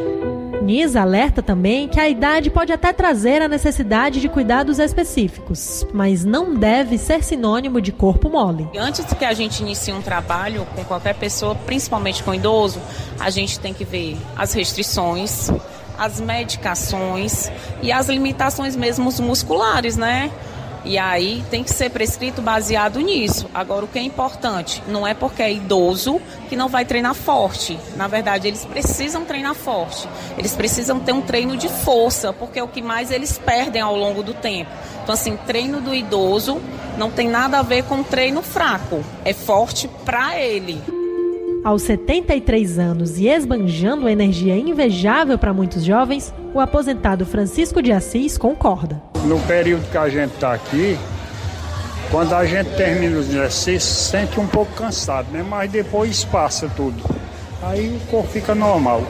Nisa 0.66 1.00
alerta 1.00 1.40
também 1.40 1.86
que 1.86 2.00
a 2.00 2.08
idade 2.08 2.50
pode 2.50 2.72
até 2.72 2.92
trazer 2.92 3.40
a 3.40 3.46
necessidade 3.46 4.20
de 4.20 4.28
cuidados 4.28 4.80
específicos, 4.80 5.86
mas 5.94 6.24
não 6.24 6.56
deve 6.56 6.98
ser 6.98 7.22
sinônimo 7.22 7.80
de 7.80 7.92
corpo 7.92 8.28
mole. 8.28 8.68
Antes 8.76 9.04
que 9.14 9.24
a 9.24 9.32
gente 9.32 9.60
inicie 9.60 9.94
um 9.94 10.02
trabalho 10.02 10.66
com 10.74 10.82
qualquer 10.82 11.14
pessoa, 11.14 11.54
principalmente 11.54 12.20
com 12.20 12.34
idoso, 12.34 12.80
a 13.20 13.30
gente 13.30 13.60
tem 13.60 13.72
que 13.72 13.84
ver 13.84 14.16
as 14.34 14.54
restrições, 14.54 15.52
as 15.96 16.20
medicações 16.20 17.48
e 17.80 17.92
as 17.92 18.08
limitações 18.08 18.74
mesmo 18.74 19.08
musculares, 19.22 19.96
né? 19.96 20.32
E 20.86 20.96
aí 20.98 21.42
tem 21.50 21.64
que 21.64 21.70
ser 21.74 21.90
prescrito 21.90 22.40
baseado 22.40 23.00
nisso. 23.00 23.50
Agora, 23.52 23.84
o 23.84 23.88
que 23.88 23.98
é 23.98 24.02
importante, 24.02 24.80
não 24.86 25.04
é 25.04 25.14
porque 25.14 25.42
é 25.42 25.52
idoso 25.52 26.20
que 26.48 26.54
não 26.54 26.68
vai 26.68 26.84
treinar 26.84 27.12
forte. 27.12 27.76
Na 27.96 28.06
verdade, 28.06 28.46
eles 28.46 28.64
precisam 28.64 29.24
treinar 29.24 29.56
forte. 29.56 30.08
Eles 30.38 30.54
precisam 30.54 31.00
ter 31.00 31.12
um 31.12 31.20
treino 31.20 31.56
de 31.56 31.68
força, 31.68 32.32
porque 32.32 32.60
é 32.60 32.62
o 32.62 32.68
que 32.68 32.80
mais 32.80 33.10
eles 33.10 33.36
perdem 33.36 33.82
ao 33.82 33.96
longo 33.96 34.22
do 34.22 34.32
tempo. 34.32 34.70
Então, 35.02 35.12
assim, 35.12 35.36
treino 35.44 35.80
do 35.80 35.92
idoso 35.92 36.60
não 36.96 37.10
tem 37.10 37.28
nada 37.28 37.58
a 37.58 37.62
ver 37.62 37.82
com 37.82 38.04
treino 38.04 38.40
fraco. 38.40 39.02
É 39.24 39.32
forte 39.32 39.88
para 40.04 40.38
ele. 40.38 40.80
Aos 41.64 41.82
73 41.82 42.78
anos 42.78 43.18
e 43.18 43.26
esbanjando 43.26 44.08
energia 44.08 44.56
invejável 44.56 45.36
para 45.36 45.52
muitos 45.52 45.82
jovens, 45.82 46.32
o 46.54 46.60
aposentado 46.60 47.26
Francisco 47.26 47.82
de 47.82 47.90
Assis 47.90 48.38
concorda. 48.38 49.15
No 49.26 49.40
período 49.40 49.90
que 49.90 49.98
a 49.98 50.08
gente 50.08 50.34
está 50.34 50.52
aqui, 50.52 50.96
quando 52.12 52.32
a 52.32 52.46
gente 52.46 52.70
termina 52.76 53.18
os 53.18 53.28
exercícios, 53.28 53.82
sente 53.82 54.38
um 54.38 54.46
pouco 54.46 54.72
cansado, 54.74 55.26
né? 55.32 55.44
Mas 55.46 55.68
depois 55.68 56.24
passa 56.24 56.70
tudo. 56.76 57.02
Aí 57.60 57.88
o 57.88 57.98
corpo 58.08 58.28
fica 58.28 58.54
normal. 58.54 59.02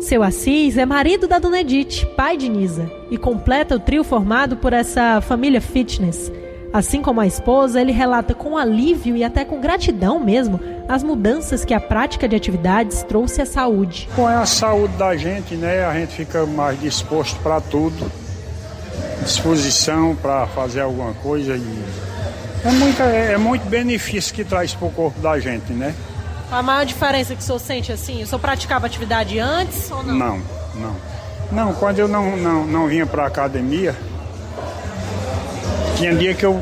Seu 0.00 0.22
Assis 0.22 0.76
é 0.76 0.86
marido 0.86 1.26
da 1.26 1.40
Dona 1.40 1.60
Edith, 1.60 2.06
pai 2.16 2.36
de 2.36 2.48
Nisa, 2.48 2.88
e 3.10 3.18
completa 3.18 3.74
o 3.74 3.80
trio 3.80 4.04
formado 4.04 4.56
por 4.56 4.72
essa 4.72 5.20
família 5.20 5.60
fitness. 5.60 6.30
Assim 6.72 7.02
como 7.02 7.20
a 7.20 7.26
esposa, 7.26 7.80
ele 7.80 7.92
relata 7.92 8.34
com 8.34 8.56
alívio 8.56 9.16
e 9.16 9.24
até 9.24 9.44
com 9.44 9.60
gratidão 9.60 10.18
mesmo 10.18 10.58
as 10.88 11.02
mudanças 11.02 11.64
que 11.64 11.74
a 11.74 11.80
prática 11.80 12.28
de 12.28 12.36
atividades 12.36 13.02
trouxe 13.02 13.42
à 13.42 13.46
saúde. 13.46 14.08
Com 14.14 14.26
a 14.26 14.46
saúde 14.46 14.94
da 14.96 15.16
gente, 15.16 15.54
né, 15.56 15.84
a 15.84 15.94
gente 15.94 16.14
fica 16.14 16.46
mais 16.46 16.80
disposto 16.80 17.38
para 17.40 17.60
tudo, 17.60 18.10
disposição 19.22 20.14
para 20.14 20.46
fazer 20.48 20.80
alguma 20.80 21.14
coisa 21.14 21.56
e 21.56 21.84
é, 22.64 22.70
muita, 22.70 23.02
é, 23.04 23.32
é 23.32 23.38
muito 23.38 23.68
benefício 23.68 24.32
que 24.32 24.44
traz 24.44 24.74
para 24.74 24.86
o 24.86 24.90
corpo 24.90 25.20
da 25.20 25.38
gente, 25.38 25.72
né? 25.72 25.94
A 26.50 26.62
maior 26.62 26.84
diferença 26.84 27.34
que 27.34 27.40
o 27.40 27.44
senhor 27.44 27.58
sente 27.58 27.92
assim, 27.92 28.22
o 28.22 28.26
senhor 28.26 28.38
praticava 28.38 28.86
atividade 28.86 29.38
antes 29.38 29.90
ou 29.90 30.02
não? 30.02 30.14
Não, 30.14 30.42
não. 30.74 30.96
Não, 31.50 31.74
quando 31.74 31.98
eu 31.98 32.08
não, 32.08 32.36
não, 32.36 32.66
não 32.66 32.86
vinha 32.86 33.04
para 33.06 33.24
a 33.24 33.26
academia, 33.26 33.94
tinha 35.96 36.14
dia 36.14 36.34
que 36.34 36.44
eu, 36.44 36.58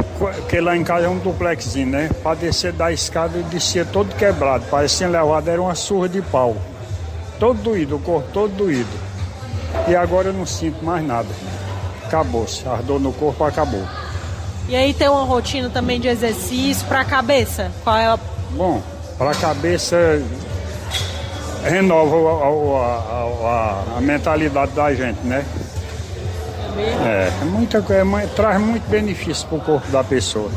que 0.48 0.60
lá 0.60 0.76
em 0.76 0.82
casa 0.82 1.06
é 1.06 1.08
um 1.08 1.18
duplexinho, 1.18 1.88
né? 1.88 2.10
Para 2.22 2.34
descer 2.36 2.72
da 2.72 2.92
escada 2.92 3.38
eu 3.38 3.44
descia 3.44 3.84
todo 3.84 4.14
quebrado, 4.16 4.64
parecia 4.70 5.08
levado, 5.08 5.48
era 5.48 5.60
uma 5.60 5.74
surra 5.74 6.08
de 6.08 6.22
pau. 6.22 6.56
Todo 7.38 7.62
doído, 7.62 7.96
o 7.96 7.98
corpo 8.00 8.28
todo 8.32 8.54
doído. 8.54 8.90
E 9.88 9.94
agora 9.94 10.28
eu 10.28 10.32
não 10.32 10.44
sinto 10.44 10.84
mais 10.84 11.06
nada. 11.06 11.28
Acabou-se, 12.10 12.66
a 12.66 12.74
dor 12.82 12.98
no 12.98 13.12
corpo 13.12 13.44
acabou. 13.44 13.84
E 14.68 14.74
aí 14.74 14.92
tem 14.92 15.08
uma 15.08 15.22
rotina 15.22 15.70
também 15.70 16.00
de 16.00 16.08
exercício 16.08 16.84
para 16.88 17.02
a 17.02 17.04
cabeça? 17.04 17.70
Qual 17.84 17.96
é 17.96 18.06
a... 18.06 18.18
Bom, 18.50 18.82
para 19.16 19.30
a 19.30 19.34
cabeça 19.34 19.96
renova 21.62 22.16
a, 22.16 22.48
a, 22.48 23.94
a, 23.94 23.98
a 23.98 24.00
mentalidade 24.00 24.72
da 24.72 24.92
gente, 24.92 25.20
né? 25.20 25.44
É, 26.76 27.30
é 27.42 27.44
muita, 27.44 27.78
é, 27.78 28.26
traz 28.34 28.60
muito 28.60 28.88
benefício 28.88 29.46
para 29.46 29.58
o 29.58 29.60
corpo 29.60 29.88
da 29.92 30.02
pessoa. 30.02 30.50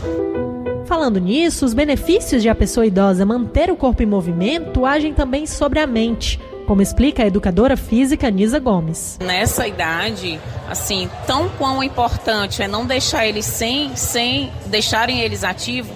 Falando 0.85 1.19
nisso, 1.19 1.65
os 1.65 1.75
benefícios 1.75 2.41
de 2.41 2.49
a 2.49 2.55
pessoa 2.55 2.87
idosa 2.87 3.25
manter 3.27 3.69
o 3.69 3.75
corpo 3.75 4.01
em 4.01 4.07
movimento 4.07 4.87
agem 4.87 5.13
também 5.13 5.45
sobre 5.45 5.79
a 5.79 5.85
mente, 5.85 6.39
como 6.63 6.81
explica 6.81 7.23
a 7.23 7.27
educadora 7.27 7.77
física 7.77 8.29
Nisa 8.29 8.59
Gomes. 8.59 9.17
Nessa 9.21 9.67
idade, 9.67 10.39
assim, 10.69 11.09
tão 11.27 11.49
quão 11.49 11.83
importante 11.83 12.61
é 12.61 12.67
não 12.67 12.85
deixar 12.85 13.27
eles 13.27 13.45
sem, 13.45 13.95
sem 13.95 14.51
deixarem 14.67 15.19
eles 15.19 15.43
ativos, 15.43 15.95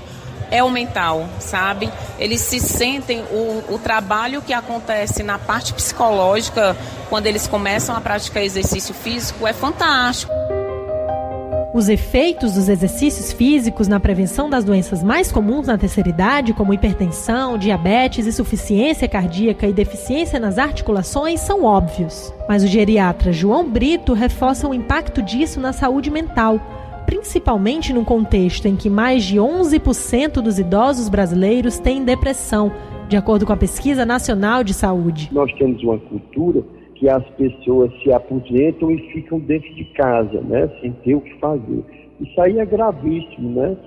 é 0.50 0.64
o 0.64 0.70
mental, 0.70 1.28
sabe? 1.40 1.92
Eles 2.18 2.42
se 2.42 2.60
sentem 2.60 3.22
o, 3.32 3.74
o 3.74 3.80
trabalho 3.80 4.42
que 4.42 4.54
acontece 4.54 5.24
na 5.24 5.38
parte 5.38 5.74
psicológica 5.74 6.76
quando 7.10 7.28
eles 7.28 7.48
começam 7.48 7.96
a 7.96 8.02
praticar 8.02 8.44
exercício 8.44 8.94
físico 8.94 9.46
é 9.46 9.54
fantástico. 9.54 10.32
Os 11.78 11.90
efeitos 11.90 12.56
dos 12.56 12.70
exercícios 12.70 13.32
físicos 13.32 13.88
na 13.88 14.00
prevenção 14.00 14.50
das 14.50 14.66
doenças 14.66 15.04
mais 15.04 15.32
comuns 15.32 15.68
na 15.68 15.78
terceira 15.78 16.10
idade, 16.10 16.52
como 16.52 16.74
hipertensão, 16.74 17.56
diabetes, 17.56 18.26
insuficiência 18.26 19.08
cardíaca 19.08 19.68
e 19.68 19.72
deficiência 19.72 20.40
nas 20.40 20.58
articulações, 20.58 21.40
são 21.40 21.64
óbvios. 21.64 22.34
Mas 22.50 22.64
o 22.64 22.68
geriatra 22.68 23.32
João 23.32 23.70
Brito 23.70 24.14
reforça 24.14 24.68
o 24.68 24.74
impacto 24.74 25.22
disso 25.22 25.60
na 25.60 25.72
saúde 25.72 26.10
mental, 26.10 26.60
principalmente 27.06 27.94
num 27.94 28.04
contexto 28.04 28.68
em 28.68 28.76
que 28.76 28.90
mais 28.90 29.24
de 29.24 29.38
11% 29.38 30.42
dos 30.42 30.58
idosos 30.58 31.08
brasileiros 31.10 31.78
têm 31.78 32.04
depressão, 32.04 32.72
de 33.08 33.16
acordo 33.16 33.46
com 33.46 33.54
a 33.54 33.58
Pesquisa 33.58 34.04
Nacional 34.04 34.64
de 34.64 34.74
Saúde. 34.74 35.30
Nós 35.32 35.54
temos 35.54 35.84
uma 35.84 36.00
cultura 36.00 36.64
que 36.98 37.08
as 37.08 37.24
pessoas 37.32 37.92
se 38.02 38.12
aposentam 38.12 38.92
e 38.92 38.98
ficam 39.12 39.40
dentro 39.40 39.74
de 39.76 39.86
casa, 39.94 40.42
né, 40.42 40.70
sem 40.82 40.92
ter 40.92 41.16
o 41.16 41.22
que 41.22 41.34
fazer. 41.40 41.84
Isso 42.20 42.42
aí 42.42 42.60
é 42.60 42.66
gravíssimo, 42.66 43.50
né? 43.52 43.78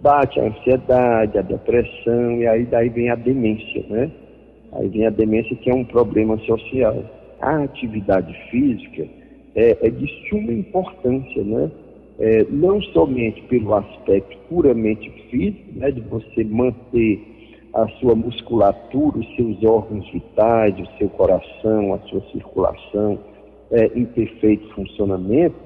Bate 0.00 0.38
a 0.40 0.44
ansiedade, 0.44 1.38
a 1.38 1.42
depressão 1.42 2.32
e 2.36 2.46
aí 2.46 2.64
daí 2.64 2.88
vem 2.88 3.10
a 3.10 3.16
demência, 3.16 3.84
né? 3.90 4.10
Aí 4.72 4.88
vem 4.88 5.06
a 5.06 5.10
demência 5.10 5.56
que 5.56 5.68
é 5.68 5.74
um 5.74 5.84
problema 5.84 6.38
social. 6.38 7.04
A 7.40 7.64
atividade 7.64 8.32
física 8.50 9.06
é, 9.56 9.76
é 9.82 9.90
de 9.90 10.06
suma 10.28 10.52
importância, 10.52 11.42
né? 11.42 11.70
É, 12.20 12.46
não 12.50 12.80
somente 12.82 13.42
pelo 13.42 13.74
aspecto 13.74 14.36
puramente 14.48 15.10
físico, 15.30 15.64
né, 15.74 15.90
de 15.90 16.00
você 16.02 16.44
manter 16.44 17.18
a 17.74 17.86
sua 18.00 18.14
musculatura, 18.14 19.18
os 19.18 19.36
seus 19.36 19.62
órgãos 19.62 20.08
vitais, 20.10 20.74
o 20.78 20.98
seu 20.98 21.08
coração, 21.10 21.94
a 21.94 21.98
sua 22.08 22.20
circulação 22.32 23.18
é, 23.70 23.86
em 23.94 24.04
perfeito 24.06 24.68
funcionamento, 24.74 25.56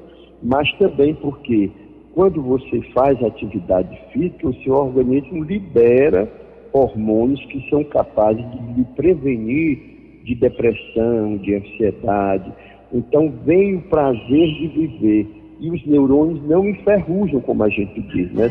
mas 0.43 0.71
também 0.79 1.15
porque 1.15 1.71
quando 2.13 2.43
você 2.43 2.81
faz 2.95 3.21
atividade 3.23 3.99
física, 4.13 4.49
o 4.49 4.55
seu 4.63 4.75
organismo 4.75 5.43
libera 5.43 6.31
hormônios 6.73 7.45
que 7.47 7.69
são 7.71 7.83
capazes 7.85 8.45
de 8.51 8.73
lhe 8.75 8.85
prevenir 8.97 9.95
de 10.25 10.35
depressão, 10.35 11.37
de 11.39 11.55
ansiedade. 11.55 12.53
Então 12.93 13.33
vem 13.45 13.77
o 13.77 13.83
prazer 13.83 14.47
de 14.55 14.69
viver 14.69 15.27
e 15.61 15.71
os 15.71 15.87
neurônios 15.87 16.43
não 16.47 16.69
enferrujam, 16.69 17.41
como 17.41 17.63
a 17.63 17.69
gente 17.69 18.01
diz, 18.03 18.33
né? 18.33 18.51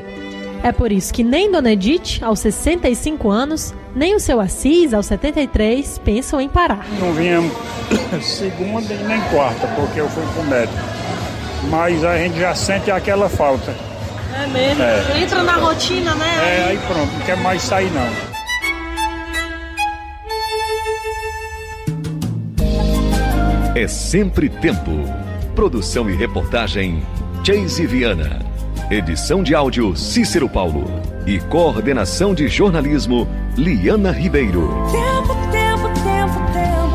É 0.63 0.71
por 0.71 0.93
isso 0.93 1.13
que 1.13 1.25
nem 1.25 1.51
Dona 1.51 1.73
Edith, 1.73 2.19
aos 2.21 2.39
65 2.39 3.29
anos, 3.29 3.73
nem 3.93 4.15
o 4.15 4.19
seu 4.19 4.39
Assis, 4.39 4.93
aos 4.93 5.07
73, 5.07 5.97
pensam 5.97 6.39
em 6.39 6.47
parar. 6.47 6.87
Não 7.01 7.11
vinha 7.11 7.41
segunda 8.21 8.95
nem 8.95 9.19
quarta, 9.23 9.67
porque 9.75 9.99
eu 9.99 10.09
fui 10.09 10.23
pro 10.33 10.43
médico. 10.43 10.79
Mas 11.69 12.01
a 12.05 12.17
gente 12.17 12.39
já 12.39 12.55
sente 12.55 12.89
aquela 12.89 13.27
falta. 13.27 13.75
É 14.33 14.47
mesmo? 14.47 14.81
É. 14.81 15.21
Entra 15.21 15.43
na 15.43 15.57
rotina, 15.57 16.15
né? 16.15 16.61
É, 16.61 16.69
aí 16.69 16.77
pronto, 16.87 17.11
não 17.11 17.25
quer 17.25 17.37
mais 17.37 17.61
sair 17.61 17.91
não. 17.91 18.33
É 23.75 23.85
sempre 23.85 24.47
tempo. 24.47 24.91
Produção 25.55 26.09
e 26.09 26.15
reportagem 26.15 27.03
Chase 27.43 27.85
Viana. 27.85 28.52
Edição 28.93 29.41
de 29.41 29.55
áudio 29.55 29.97
Cícero 29.97 30.47
Paulo. 30.47 30.85
E 31.25 31.39
coordenação 31.39 32.35
de 32.35 32.47
jornalismo 32.47 33.27
Liana 33.57 34.11
Ribeiro. 34.11 34.69
Tempo, 34.91 35.33
tempo, 35.51 35.87
tempo, 36.03 36.53
tempo. 36.53 36.93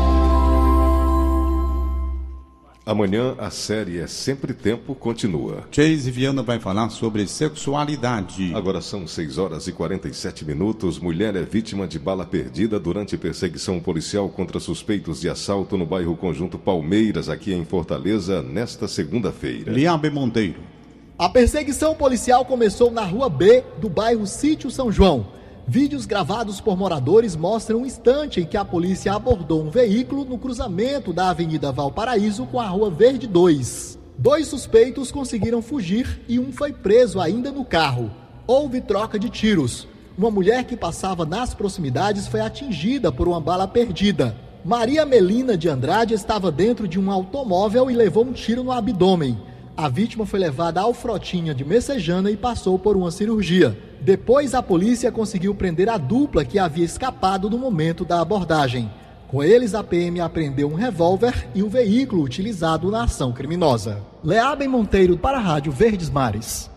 Amanhã 2.85 3.35
a 3.37 3.49
série 3.49 3.99
É 3.99 4.07
Sempre 4.07 4.53
Tempo 4.53 4.95
continua. 4.95 5.67
Chase 5.71 6.09
Viana 6.09 6.41
vai 6.41 6.57
falar 6.57 6.89
sobre 6.89 7.27
sexualidade. 7.27 8.53
Agora 8.55 8.79
são 8.79 9.05
6 9.05 9.37
horas 9.37 9.67
e 9.67 9.73
47 9.73 10.45
minutos. 10.45 10.99
Mulher 10.99 11.35
é 11.35 11.43
vítima 11.43 11.85
de 11.85 11.99
bala 11.99 12.25
perdida 12.25 12.79
durante 12.79 13.17
perseguição 13.17 13.77
policial 13.81 14.29
contra 14.29 14.57
suspeitos 14.61 15.19
de 15.19 15.27
assalto 15.27 15.77
no 15.77 15.85
bairro 15.85 16.15
Conjunto 16.15 16.57
Palmeiras, 16.57 17.27
aqui 17.27 17.53
em 17.53 17.65
Fortaleza, 17.65 18.41
nesta 18.41 18.87
segunda-feira. 18.87 19.69
Liabe 19.69 20.09
Monteiro. 20.09 20.78
A 21.19 21.27
perseguição 21.27 21.93
policial 21.93 22.45
começou 22.45 22.89
na 22.89 23.03
rua 23.03 23.29
B 23.29 23.61
do 23.77 23.89
bairro 23.89 24.25
Sítio 24.25 24.71
São 24.71 24.89
João. 24.89 25.27
Vídeos 25.67 26.05
gravados 26.05 26.61
por 26.61 26.77
moradores 26.77 27.35
mostram 27.35 27.79
um 27.79 27.85
instante 27.85 28.39
em 28.39 28.45
que 28.45 28.55
a 28.55 28.63
polícia 28.63 29.11
abordou 29.11 29.61
um 29.61 29.69
veículo 29.69 30.23
no 30.23 30.37
cruzamento 30.37 31.11
da 31.11 31.29
Avenida 31.29 31.73
Valparaíso 31.73 32.45
com 32.45 32.57
a 32.57 32.67
Rua 32.69 32.89
Verde 32.89 33.27
2. 33.27 33.99
Dois 34.17 34.47
suspeitos 34.47 35.11
conseguiram 35.11 35.61
fugir 35.61 36.21
e 36.25 36.39
um 36.39 36.53
foi 36.53 36.71
preso 36.71 37.19
ainda 37.19 37.51
no 37.51 37.65
carro. 37.65 38.09
Houve 38.47 38.79
troca 38.79 39.19
de 39.19 39.29
tiros. 39.29 39.89
Uma 40.17 40.31
mulher 40.31 40.63
que 40.63 40.77
passava 40.77 41.25
nas 41.25 41.53
proximidades 41.53 42.29
foi 42.29 42.39
atingida 42.39 43.11
por 43.11 43.27
uma 43.27 43.41
bala 43.41 43.67
perdida. 43.67 44.37
Maria 44.63 45.05
Melina 45.05 45.57
de 45.57 45.67
Andrade 45.67 46.13
estava 46.13 46.49
dentro 46.49 46.87
de 46.87 46.97
um 46.97 47.11
automóvel 47.11 47.91
e 47.91 47.93
levou 47.93 48.23
um 48.23 48.31
tiro 48.31 48.63
no 48.63 48.71
abdômen. 48.71 49.37
A 49.81 49.87
vítima 49.87 50.25
foi 50.25 50.41
levada 50.41 50.81
ao 50.81 50.93
Frotinha 50.93 51.55
de 51.55 51.63
Messejana 51.63 52.29
e 52.29 52.35
passou 52.35 52.77
por 52.77 52.97
uma 52.97 53.11
cirurgia. 53.11 53.79
Depois, 54.01 54.53
a 54.53 54.61
polícia 54.61 55.09
conseguiu 55.09 55.55
prender 55.55 55.87
a 55.87 55.97
dupla 55.97 56.43
que 56.43 56.59
havia 56.59 56.83
escapado 56.83 57.49
no 57.49 57.57
momento 57.57 58.03
da 58.03 58.19
abordagem. 58.19 58.91
Com 59.29 59.41
eles, 59.41 59.73
a 59.73 59.81
PM 59.81 60.19
apreendeu 60.19 60.69
um 60.69 60.73
revólver 60.73 61.47
e 61.55 61.63
um 61.63 61.69
veículo 61.69 62.23
utilizado 62.23 62.91
na 62.91 63.05
ação 63.05 63.31
criminosa. 63.31 64.03
Leabem 64.21 64.67
Monteiro 64.67 65.17
para 65.17 65.37
a 65.37 65.41
Rádio 65.41 65.71
Verdes 65.71 66.09
Mares. 66.09 66.69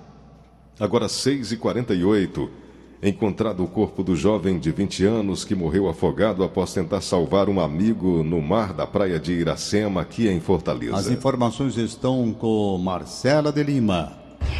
Agora 0.79 1.07
6h48. 1.07 2.62
Encontrado 3.05 3.65
o 3.65 3.67
corpo 3.67 4.05
do 4.05 4.15
jovem 4.15 4.61
de 4.61 4.71
20 4.71 5.05
anos 5.05 5.45
que 5.45 5.57
morreu 5.57 5.89
afogado 5.89 6.45
após 6.45 6.73
tentar 6.73 7.01
salvar 7.01 7.49
um 7.49 7.59
amigo 7.59 8.23
no 8.23 8.41
mar 8.41 8.73
da 8.73 8.87
praia 8.87 9.19
de 9.19 9.33
Iracema, 9.33 10.03
aqui 10.03 10.29
em 10.29 10.39
Fortaleza. 10.39 10.95
As 10.95 11.09
informações 11.09 11.77
estão 11.77 12.33
com 12.33 12.79
Marcela 12.79 13.51
de 13.51 13.61
Lima. 13.61 14.13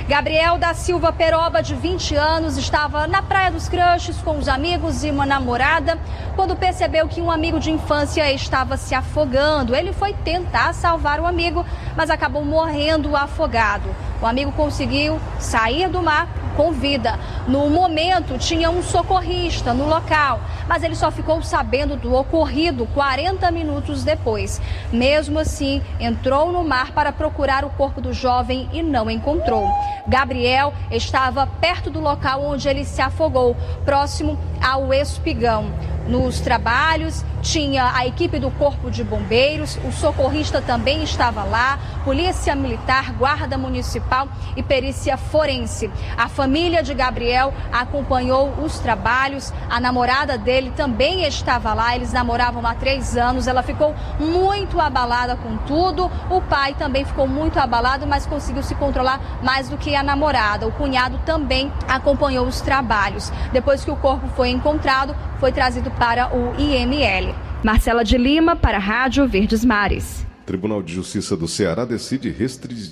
Gabriel 0.09 0.59
da 0.59 0.75
Silva 0.75 1.13
Peroba, 1.13 1.63
de 1.63 1.77
20 1.77 2.17
anos, 2.17 2.57
estava 2.57 3.07
na 3.07 3.23
Praia 3.23 3.53
dos 3.53 3.69
Crushes 3.69 4.17
com 4.19 4.37
os 4.37 4.49
amigos 4.49 5.05
e 5.05 5.11
uma 5.13 5.25
namorada 5.25 5.97
quando 6.35 6.57
percebeu 6.57 7.07
que 7.07 7.21
um 7.21 7.31
amigo 7.31 7.61
de 7.61 7.71
infância 7.71 8.33
estava 8.33 8.77
se 8.77 8.93
afogando. 8.93 9.73
Ele 9.73 9.93
foi 9.93 10.15
tentar 10.15 10.73
salvar 10.73 11.21
o 11.21 11.27
amigo, 11.27 11.65
mas 11.97 12.11
acabou 12.11 12.45
morrendo 12.45 13.15
afogado. 13.15 13.89
O 14.23 14.27
amigo 14.27 14.53
conseguiu 14.53 15.21
sair 15.41 15.89
do 15.89 16.01
mar 16.01 16.29
com 16.57 16.71
vida. 16.71 17.19
No 17.49 17.69
momento, 17.69 18.39
tinha 18.39 18.71
um 18.71 18.81
socorrista 18.81 19.75
no 19.75 19.89
local, 19.89 20.39
mas 20.69 20.85
ele 20.85 20.95
só 20.95 21.11
ficou 21.11 21.43
sabendo 21.43 21.97
do 21.97 22.15
ocorrido 22.15 22.87
40 22.95 23.51
minutos 23.51 24.05
depois. 24.05 24.61
Mesmo 24.93 25.41
assim, 25.41 25.83
entrou 25.99 26.53
no 26.53 26.63
mar 26.63 26.93
para 26.93 27.11
procurar 27.11 27.65
o 27.65 27.71
corpo 27.71 28.01
do 28.01 28.13
jovem 28.13 28.69
e 28.73 28.81
não 28.81 29.11
encontrou. 29.11 29.69
Gabriel 30.07 30.73
estava 30.91 31.45
perto 31.47 31.91
do 31.91 31.99
local 31.99 32.45
onde 32.45 32.69
ele 32.69 32.85
se 32.85 33.03
afogou, 33.03 33.57
próximo 33.85 34.39
ao 34.63 34.95
espigão. 34.95 35.73
Nos 36.07 36.41
trabalhos, 36.41 37.25
tinha 37.43 37.93
a 37.95 38.07
equipe 38.07 38.39
do 38.39 38.51
Corpo 38.53 38.91
de 38.91 39.03
Bombeiros, 39.03 39.79
o 39.85 39.93
socorrista 39.93 40.63
também 40.63 41.03
estava 41.03 41.43
lá, 41.43 41.79
Polícia 42.05 42.55
Militar, 42.55 43.13
Guarda 43.13 43.59
Municipal 43.59 44.29
e 44.57 44.63
Perícia 44.63 45.17
Forense. 45.17 45.91
A 46.17 46.29
família 46.29 46.83
de 46.83 46.95
Gabriel 46.95 47.53
acompanhou 47.73 48.53
os 48.63 48.79
trabalhos, 48.79 49.53
a 49.69 49.81
namorada 49.81 50.39
dele 50.39 50.73
também 50.77 51.25
estava 51.25 51.75
lá, 51.75 51.97
eles 51.97 52.13
namoravam 52.13 52.65
há 52.65 52.75
três 52.75 53.17
anos, 53.17 53.49
ela 53.49 53.63
ficou 53.63 53.95
muito 54.21 54.81
abalada 54.81 55.37
com 55.37 55.57
tudo, 55.59 56.11
o 56.31 56.41
pai 56.41 56.75
também 56.75 57.05
ficou 57.05 57.27
muito 57.27 57.59
abalado, 57.59 58.07
mas 58.07 58.25
conseguiu 58.25 58.63
se 58.63 58.77
controlar 58.77 59.21
mais 59.43 59.69
do 59.69 59.77
que 59.77 59.97
a 59.97 60.03
namorada. 60.03 60.67
O 60.67 60.73
cunhado 60.73 61.19
também 61.25 61.73
acompanhou 61.89 62.47
os 62.47 62.61
trabalhos. 62.61 63.33
Depois 63.53 63.85
que 63.85 63.91
o 63.91 63.97
corpo 63.97 64.29
foi 64.37 64.51
encontrado, 64.53 65.15
foi 65.41 65.51
trazido 65.51 65.91
para 65.91 66.35
o 66.37 66.55
IML. 66.61 67.35
Marcela 67.65 68.05
de 68.05 68.19
Lima, 68.19 68.55
para 68.57 68.77
a 68.77 68.81
Rádio 68.81 69.27
Verdes 69.27 69.65
Mares. 69.65 70.27
Tribunal 70.45 70.83
de 70.83 70.93
Justiça 70.93 71.37
do 71.37 71.47
Ceará 71.47 71.85
decide 71.85 72.35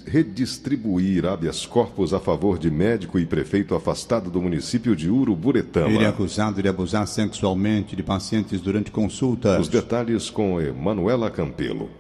redistribuir 0.06 1.26
habeas 1.26 1.66
corpus 1.66 2.14
a 2.14 2.20
favor 2.20 2.58
de 2.58 2.70
médico 2.70 3.18
e 3.18 3.26
prefeito 3.26 3.74
afastado 3.74 4.30
do 4.30 4.40
município 4.40 4.94
de 4.94 5.10
Uruburetama. 5.10 5.88
Ele 5.88 6.04
é 6.04 6.08
acusado 6.08 6.62
de 6.62 6.68
abusar 6.68 7.06
sexualmente 7.06 7.96
de 7.96 8.02
pacientes 8.02 8.60
durante 8.60 8.90
consultas. 8.90 9.60
Os 9.60 9.68
detalhes 9.68 10.30
com 10.30 10.60
Emanuela 10.60 11.30
Campelo. 11.30 11.90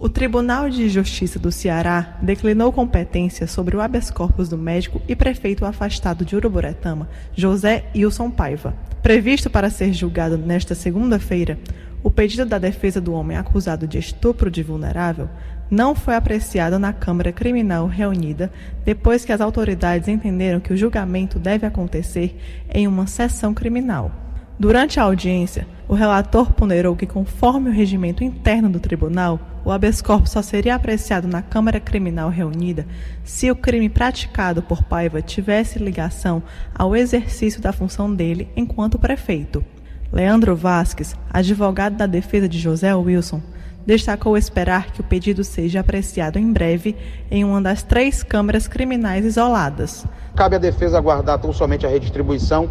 O 0.00 0.08
Tribunal 0.08 0.70
de 0.70 0.88
Justiça 0.88 1.40
do 1.40 1.50
Ceará 1.50 2.16
declinou 2.22 2.72
competência 2.72 3.48
sobre 3.48 3.76
o 3.76 3.80
habeas 3.80 4.12
corpus 4.12 4.48
do 4.48 4.56
médico 4.56 5.02
e 5.08 5.16
prefeito 5.16 5.64
afastado 5.64 6.24
de 6.24 6.36
Uruburetama, 6.36 7.08
José 7.34 7.86
Wilson 7.96 8.30
Paiva. 8.30 8.76
Previsto 9.02 9.50
para 9.50 9.68
ser 9.68 9.92
julgado 9.92 10.38
nesta 10.38 10.72
segunda-feira, 10.72 11.58
o 12.00 12.12
pedido 12.12 12.46
da 12.46 12.58
defesa 12.58 13.00
do 13.00 13.12
homem 13.12 13.36
acusado 13.36 13.88
de 13.88 13.98
estupro 13.98 14.52
de 14.52 14.62
vulnerável 14.62 15.28
não 15.68 15.96
foi 15.96 16.14
apreciado 16.14 16.78
na 16.78 16.92
Câmara 16.92 17.32
Criminal 17.32 17.88
reunida 17.88 18.52
depois 18.84 19.24
que 19.24 19.32
as 19.32 19.40
autoridades 19.40 20.06
entenderam 20.06 20.60
que 20.60 20.72
o 20.72 20.76
julgamento 20.76 21.40
deve 21.40 21.66
acontecer 21.66 22.38
em 22.72 22.86
uma 22.86 23.08
sessão 23.08 23.52
criminal. 23.52 24.12
Durante 24.60 24.98
a 24.98 25.04
audiência, 25.04 25.66
o 25.86 25.94
relator 25.94 26.52
ponderou 26.52 26.96
que, 26.96 27.06
conforme 27.06 27.70
o 27.70 27.72
regimento 27.72 28.24
interno 28.24 28.68
do 28.68 28.80
tribunal, 28.80 29.38
o 29.68 29.70
habeas 29.70 30.00
corpus 30.00 30.30
só 30.30 30.40
seria 30.40 30.74
apreciado 30.74 31.28
na 31.28 31.42
Câmara 31.42 31.78
Criminal 31.78 32.30
reunida 32.30 32.86
se 33.22 33.50
o 33.50 33.54
crime 33.54 33.90
praticado 33.90 34.62
por 34.62 34.82
Paiva 34.82 35.20
tivesse 35.20 35.78
ligação 35.78 36.42
ao 36.74 36.96
exercício 36.96 37.60
da 37.60 37.70
função 37.70 38.14
dele 38.14 38.48
enquanto 38.56 38.98
prefeito. 38.98 39.62
Leandro 40.10 40.56
Vasques, 40.56 41.14
advogado 41.30 41.96
da 41.98 42.06
defesa 42.06 42.48
de 42.48 42.58
José 42.58 42.94
Wilson, 42.94 43.42
destacou 43.84 44.38
esperar 44.38 44.90
que 44.90 45.02
o 45.02 45.04
pedido 45.04 45.44
seja 45.44 45.80
apreciado 45.80 46.38
em 46.38 46.50
breve 46.50 46.96
em 47.30 47.44
uma 47.44 47.60
das 47.60 47.82
três 47.82 48.22
câmaras 48.22 48.66
criminais 48.66 49.26
isoladas. 49.26 50.06
Cabe 50.34 50.56
à 50.56 50.58
defesa 50.58 50.96
aguardar 50.96 51.38
tão 51.40 51.52
somente 51.52 51.84
a 51.84 51.90
redistribuição 51.90 52.70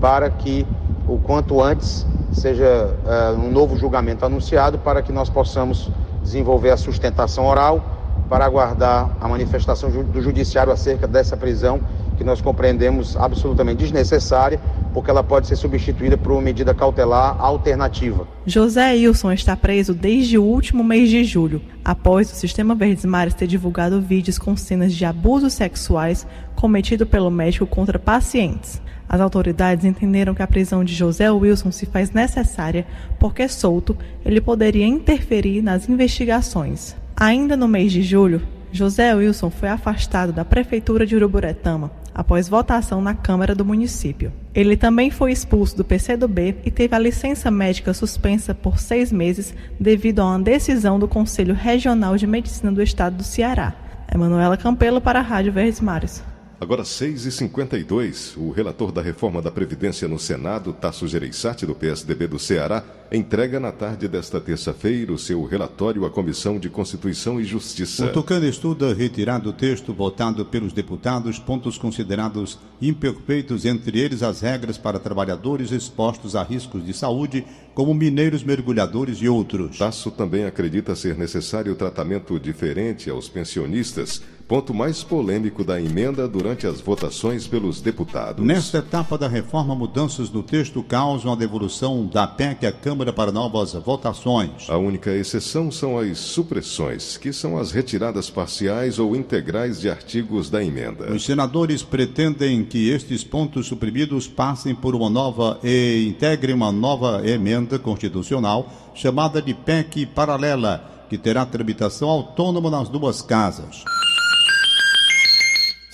para 0.00 0.30
que 0.30 0.64
o 1.08 1.18
quanto 1.18 1.60
antes 1.60 2.06
seja 2.30 2.94
uh, 3.04 3.36
um 3.36 3.50
novo 3.50 3.76
julgamento 3.76 4.24
anunciado 4.24 4.78
para 4.78 5.02
que 5.02 5.12
nós 5.12 5.28
possamos 5.28 5.90
desenvolver 6.26 6.70
a 6.70 6.76
sustentação 6.76 7.46
oral 7.46 8.24
para 8.28 8.44
aguardar 8.44 9.16
a 9.20 9.28
manifestação 9.28 9.88
do 9.90 10.20
judiciário 10.20 10.72
acerca 10.72 11.06
dessa 11.06 11.36
prisão 11.36 11.80
que 12.16 12.24
nós 12.24 12.40
compreendemos 12.40 13.16
absolutamente 13.16 13.78
desnecessária, 13.78 14.60
porque 14.92 15.10
ela 15.10 15.22
pode 15.22 15.46
ser 15.46 15.56
substituída 15.56 16.16
por 16.16 16.32
uma 16.32 16.40
medida 16.40 16.74
cautelar 16.74 17.36
alternativa. 17.38 18.26
José 18.46 18.92
Wilson 18.92 19.32
está 19.32 19.54
preso 19.56 19.92
desde 19.92 20.38
o 20.38 20.42
último 20.42 20.82
mês 20.82 21.10
de 21.10 21.22
julho, 21.24 21.60
após 21.84 22.32
o 22.32 22.34
Sistema 22.34 22.74
Verdes 22.74 23.04
Mares 23.04 23.34
ter 23.34 23.46
divulgado 23.46 24.00
vídeos 24.00 24.38
com 24.38 24.56
cenas 24.56 24.94
de 24.94 25.04
abusos 25.04 25.52
sexuais 25.52 26.26
cometido 26.54 27.06
pelo 27.06 27.30
médico 27.30 27.66
contra 27.66 27.98
pacientes. 27.98 28.80
As 29.08 29.20
autoridades 29.20 29.84
entenderam 29.84 30.34
que 30.34 30.42
a 30.42 30.46
prisão 30.46 30.82
de 30.82 30.94
José 30.94 31.30
Wilson 31.30 31.70
se 31.70 31.86
faz 31.86 32.10
necessária 32.10 32.86
porque, 33.20 33.46
solto, 33.48 33.96
ele 34.24 34.40
poderia 34.40 34.86
interferir 34.86 35.62
nas 35.62 35.88
investigações. 35.88 36.96
Ainda 37.16 37.56
no 37.56 37.68
mês 37.68 37.92
de 37.92 38.02
julho, 38.02 38.42
José 38.72 39.14
Wilson 39.14 39.50
foi 39.50 39.68
afastado 39.68 40.32
da 40.32 40.44
Prefeitura 40.44 41.06
de 41.06 41.14
Uruburetama 41.14 41.90
após 42.16 42.48
votação 42.48 43.02
na 43.02 43.12
Câmara 43.12 43.54
do 43.54 43.62
município. 43.62 44.32
Ele 44.54 44.74
também 44.74 45.10
foi 45.10 45.32
expulso 45.32 45.76
do 45.76 45.84
PCdoB 45.84 46.56
e 46.64 46.70
teve 46.70 46.94
a 46.94 46.98
licença 46.98 47.50
médica 47.50 47.92
suspensa 47.92 48.54
por 48.54 48.78
seis 48.78 49.12
meses 49.12 49.54
devido 49.78 50.20
a 50.20 50.24
uma 50.24 50.38
decisão 50.38 50.98
do 50.98 51.06
Conselho 51.06 51.54
Regional 51.54 52.16
de 52.16 52.26
Medicina 52.26 52.72
do 52.72 52.82
Estado 52.82 53.16
do 53.16 53.22
Ceará. 53.22 53.74
Emanuela 54.12 54.56
Campelo 54.56 54.98
para 54.98 55.18
a 55.18 55.22
Rádio 55.22 55.52
Verdes 55.52 55.80
Mares. 55.80 56.24
Agora 56.58 56.84
6h52, 56.84 58.34
o 58.38 58.50
relator 58.50 58.90
da 58.90 59.02
reforma 59.02 59.42
da 59.42 59.50
Previdência 59.50 60.08
no 60.08 60.18
Senado, 60.18 60.72
Tasso 60.72 61.06
Gereissati, 61.06 61.66
do 61.66 61.74
PSDB 61.74 62.26
do 62.26 62.38
Ceará, 62.38 62.82
entrega 63.12 63.60
na 63.60 63.70
tarde 63.70 64.08
desta 64.08 64.40
terça-feira 64.40 65.12
o 65.12 65.18
seu 65.18 65.44
relatório 65.44 66.06
à 66.06 66.10
Comissão 66.10 66.58
de 66.58 66.70
Constituição 66.70 67.38
e 67.38 67.44
Justiça. 67.44 68.06
O 68.06 68.12
Tucano 68.12 68.46
estuda 68.46 68.94
retirar 68.94 69.38
do 69.38 69.52
texto 69.52 69.92
votado 69.92 70.46
pelos 70.46 70.72
deputados 70.72 71.38
pontos 71.38 71.76
considerados 71.76 72.58
imperfeitos, 72.80 73.66
entre 73.66 74.00
eles 74.00 74.22
as 74.22 74.40
regras 74.40 74.78
para 74.78 74.98
trabalhadores 74.98 75.72
expostos 75.72 76.34
a 76.34 76.42
riscos 76.42 76.84
de 76.86 76.94
saúde, 76.94 77.44
como 77.74 77.92
mineiros, 77.92 78.42
mergulhadores 78.42 79.18
e 79.18 79.28
outros. 79.28 79.76
Tasso 79.76 80.10
também 80.10 80.46
acredita 80.46 80.96
ser 80.96 81.18
necessário 81.18 81.74
tratamento 81.74 82.40
diferente 82.40 83.10
aos 83.10 83.28
pensionistas 83.28 84.22
ponto 84.48 84.72
mais 84.72 85.02
polêmico 85.02 85.64
da 85.64 85.80
emenda 85.80 86.28
durante 86.28 86.66
as 86.66 86.80
votações 86.80 87.46
pelos 87.46 87.80
deputados. 87.80 88.44
Nesta 88.44 88.78
etapa 88.78 89.18
da 89.18 89.26
reforma, 89.26 89.74
mudanças 89.74 90.30
no 90.30 90.42
texto 90.42 90.82
causam 90.82 91.32
a 91.32 91.36
devolução 91.36 92.06
da 92.06 92.26
PEC 92.26 92.66
à 92.66 92.72
Câmara 92.72 93.12
para 93.12 93.32
novas 93.32 93.72
votações. 93.72 94.68
A 94.68 94.76
única 94.76 95.10
exceção 95.10 95.70
são 95.70 95.98
as 95.98 96.18
supressões, 96.18 97.16
que 97.16 97.32
são 97.32 97.58
as 97.58 97.72
retiradas 97.72 98.30
parciais 98.30 98.98
ou 98.98 99.16
integrais 99.16 99.80
de 99.80 99.90
artigos 99.90 100.48
da 100.48 100.62
emenda. 100.62 101.12
Os 101.12 101.24
senadores 101.24 101.82
pretendem 101.82 102.64
que 102.64 102.88
estes 102.88 103.24
pontos 103.24 103.66
suprimidos 103.66 104.28
passem 104.28 104.74
por 104.74 104.94
uma 104.94 105.10
nova 105.10 105.58
e 105.64 106.06
integrem 106.08 106.54
uma 106.54 106.70
nova 106.70 107.28
emenda 107.28 107.78
constitucional 107.78 108.70
chamada 108.94 109.42
de 109.42 109.52
PEC 109.52 110.06
paralela, 110.06 111.06
que 111.10 111.18
terá 111.18 111.44
tramitação 111.44 112.08
autônoma 112.08 112.70
nas 112.70 112.88
duas 112.88 113.20
casas. 113.22 113.82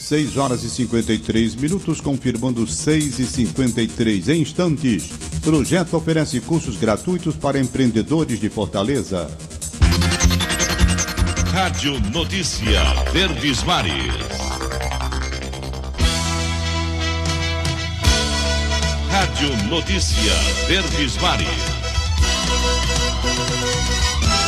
6 0.02 0.36
horas 0.36 0.64
e 0.64 0.70
53 0.70 1.54
minutos, 1.54 2.00
confirmando 2.00 2.66
6 2.66 3.20
e 3.20 3.24
53 3.24 4.28
em 4.28 4.42
instantes. 4.42 5.10
Projeto 5.42 5.96
oferece 5.96 6.40
cursos 6.40 6.76
gratuitos 6.76 7.36
para 7.36 7.58
empreendedores 7.58 8.40
de 8.40 8.50
Fortaleza. 8.50 9.30
Rádio 11.52 12.00
Notícia 12.10 12.82
Verdes 13.12 13.62
Mares. 13.62 14.12
Rádio 19.08 19.68
Notícia 19.68 20.32
Verdes 20.66 21.16
Mares. 21.22 21.71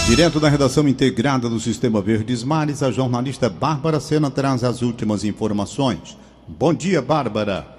Direto 0.06 0.38
da 0.38 0.50
redação 0.50 0.86
integrada 0.86 1.48
do 1.48 1.58
Sistema 1.58 2.02
Verdes 2.02 2.44
Mares, 2.44 2.82
a 2.82 2.90
jornalista 2.90 3.48
Bárbara 3.48 3.98
Sena 3.98 4.30
traz 4.30 4.62
as 4.62 4.82
últimas 4.82 5.24
informações. 5.24 6.14
Bom 6.46 6.74
dia, 6.74 7.00
Bárbara. 7.00 7.73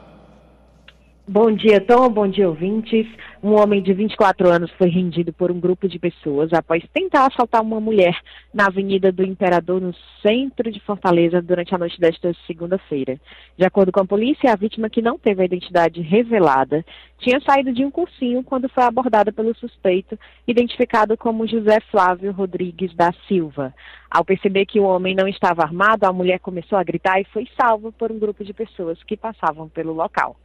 Bom 1.28 1.52
dia, 1.52 1.82
Tom. 1.82 2.08
Bom 2.08 2.28
dia, 2.28 2.48
ouvintes. 2.48 3.08
Um 3.42 3.56
homem 3.60 3.82
de 3.82 3.92
24 3.94 4.48
anos 4.48 4.70
foi 4.78 4.90
rendido 4.90 5.34
por 5.34 5.52
um 5.52 5.60
grupo 5.60 5.88
de 5.88 5.98
pessoas 5.98 6.54
após 6.54 6.84
tentar 6.94 7.26
assaltar 7.26 7.64
uma 7.64 7.80
mulher 7.80 8.16
na 8.54 8.68
Avenida 8.68 9.12
do 9.12 9.24
Imperador, 9.24 9.82
no 9.82 9.92
centro 10.22 10.72
de 10.72 10.80
Fortaleza, 10.82 11.42
durante 11.42 11.74
a 11.74 11.80
noite 11.80 12.00
desta 12.00 12.32
segunda-feira. 12.46 13.20
De 13.58 13.66
acordo 13.66 13.92
com 13.92 14.02
a 14.02 14.06
polícia, 14.06 14.54
a 14.54 14.56
vítima, 14.56 14.88
que 14.88 15.02
não 15.02 15.18
teve 15.18 15.42
a 15.42 15.46
identidade 15.46 16.00
revelada, 16.00 16.86
tinha 17.18 17.42
saído 17.42 17.74
de 17.74 17.84
um 17.84 17.90
cursinho 17.90 18.44
quando 18.44 18.70
foi 18.70 18.84
abordada 18.84 19.34
pelo 19.34 19.56
suspeito, 19.56 20.20
identificado 20.48 21.18
como 21.18 21.48
José 21.48 21.80
Flávio 21.90 22.32
Rodrigues 22.34 22.94
da 22.96 23.12
Silva. 23.28 23.74
Ao 24.12 24.24
perceber 24.24 24.68
que 24.68 24.80
o 24.80 24.84
homem 24.84 25.16
não 25.16 25.28
estava 25.28 25.64
armado, 25.64 26.06
a 26.06 26.14
mulher 26.14 26.38
começou 26.38 26.78
a 26.78 26.84
gritar 26.84 27.20
e 27.20 27.26
foi 27.26 27.48
salva 27.60 27.92
por 27.92 28.12
um 28.12 28.20
grupo 28.20 28.44
de 28.44 28.54
pessoas 28.54 29.02
que 29.02 29.18
passavam 29.18 29.68
pelo 29.68 29.92
local. 29.92 30.36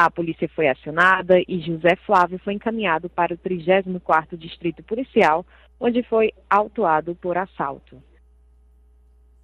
A 0.00 0.08
polícia 0.08 0.48
foi 0.54 0.68
acionada 0.68 1.40
e 1.48 1.58
José 1.58 1.96
Flávio 2.06 2.38
foi 2.38 2.52
encaminhado 2.52 3.10
para 3.10 3.34
o 3.34 3.38
34º 3.38 4.36
Distrito 4.36 4.80
Policial, 4.80 5.44
onde 5.80 6.04
foi 6.04 6.32
autuado 6.48 7.16
por 7.16 7.36
assalto. 7.36 8.00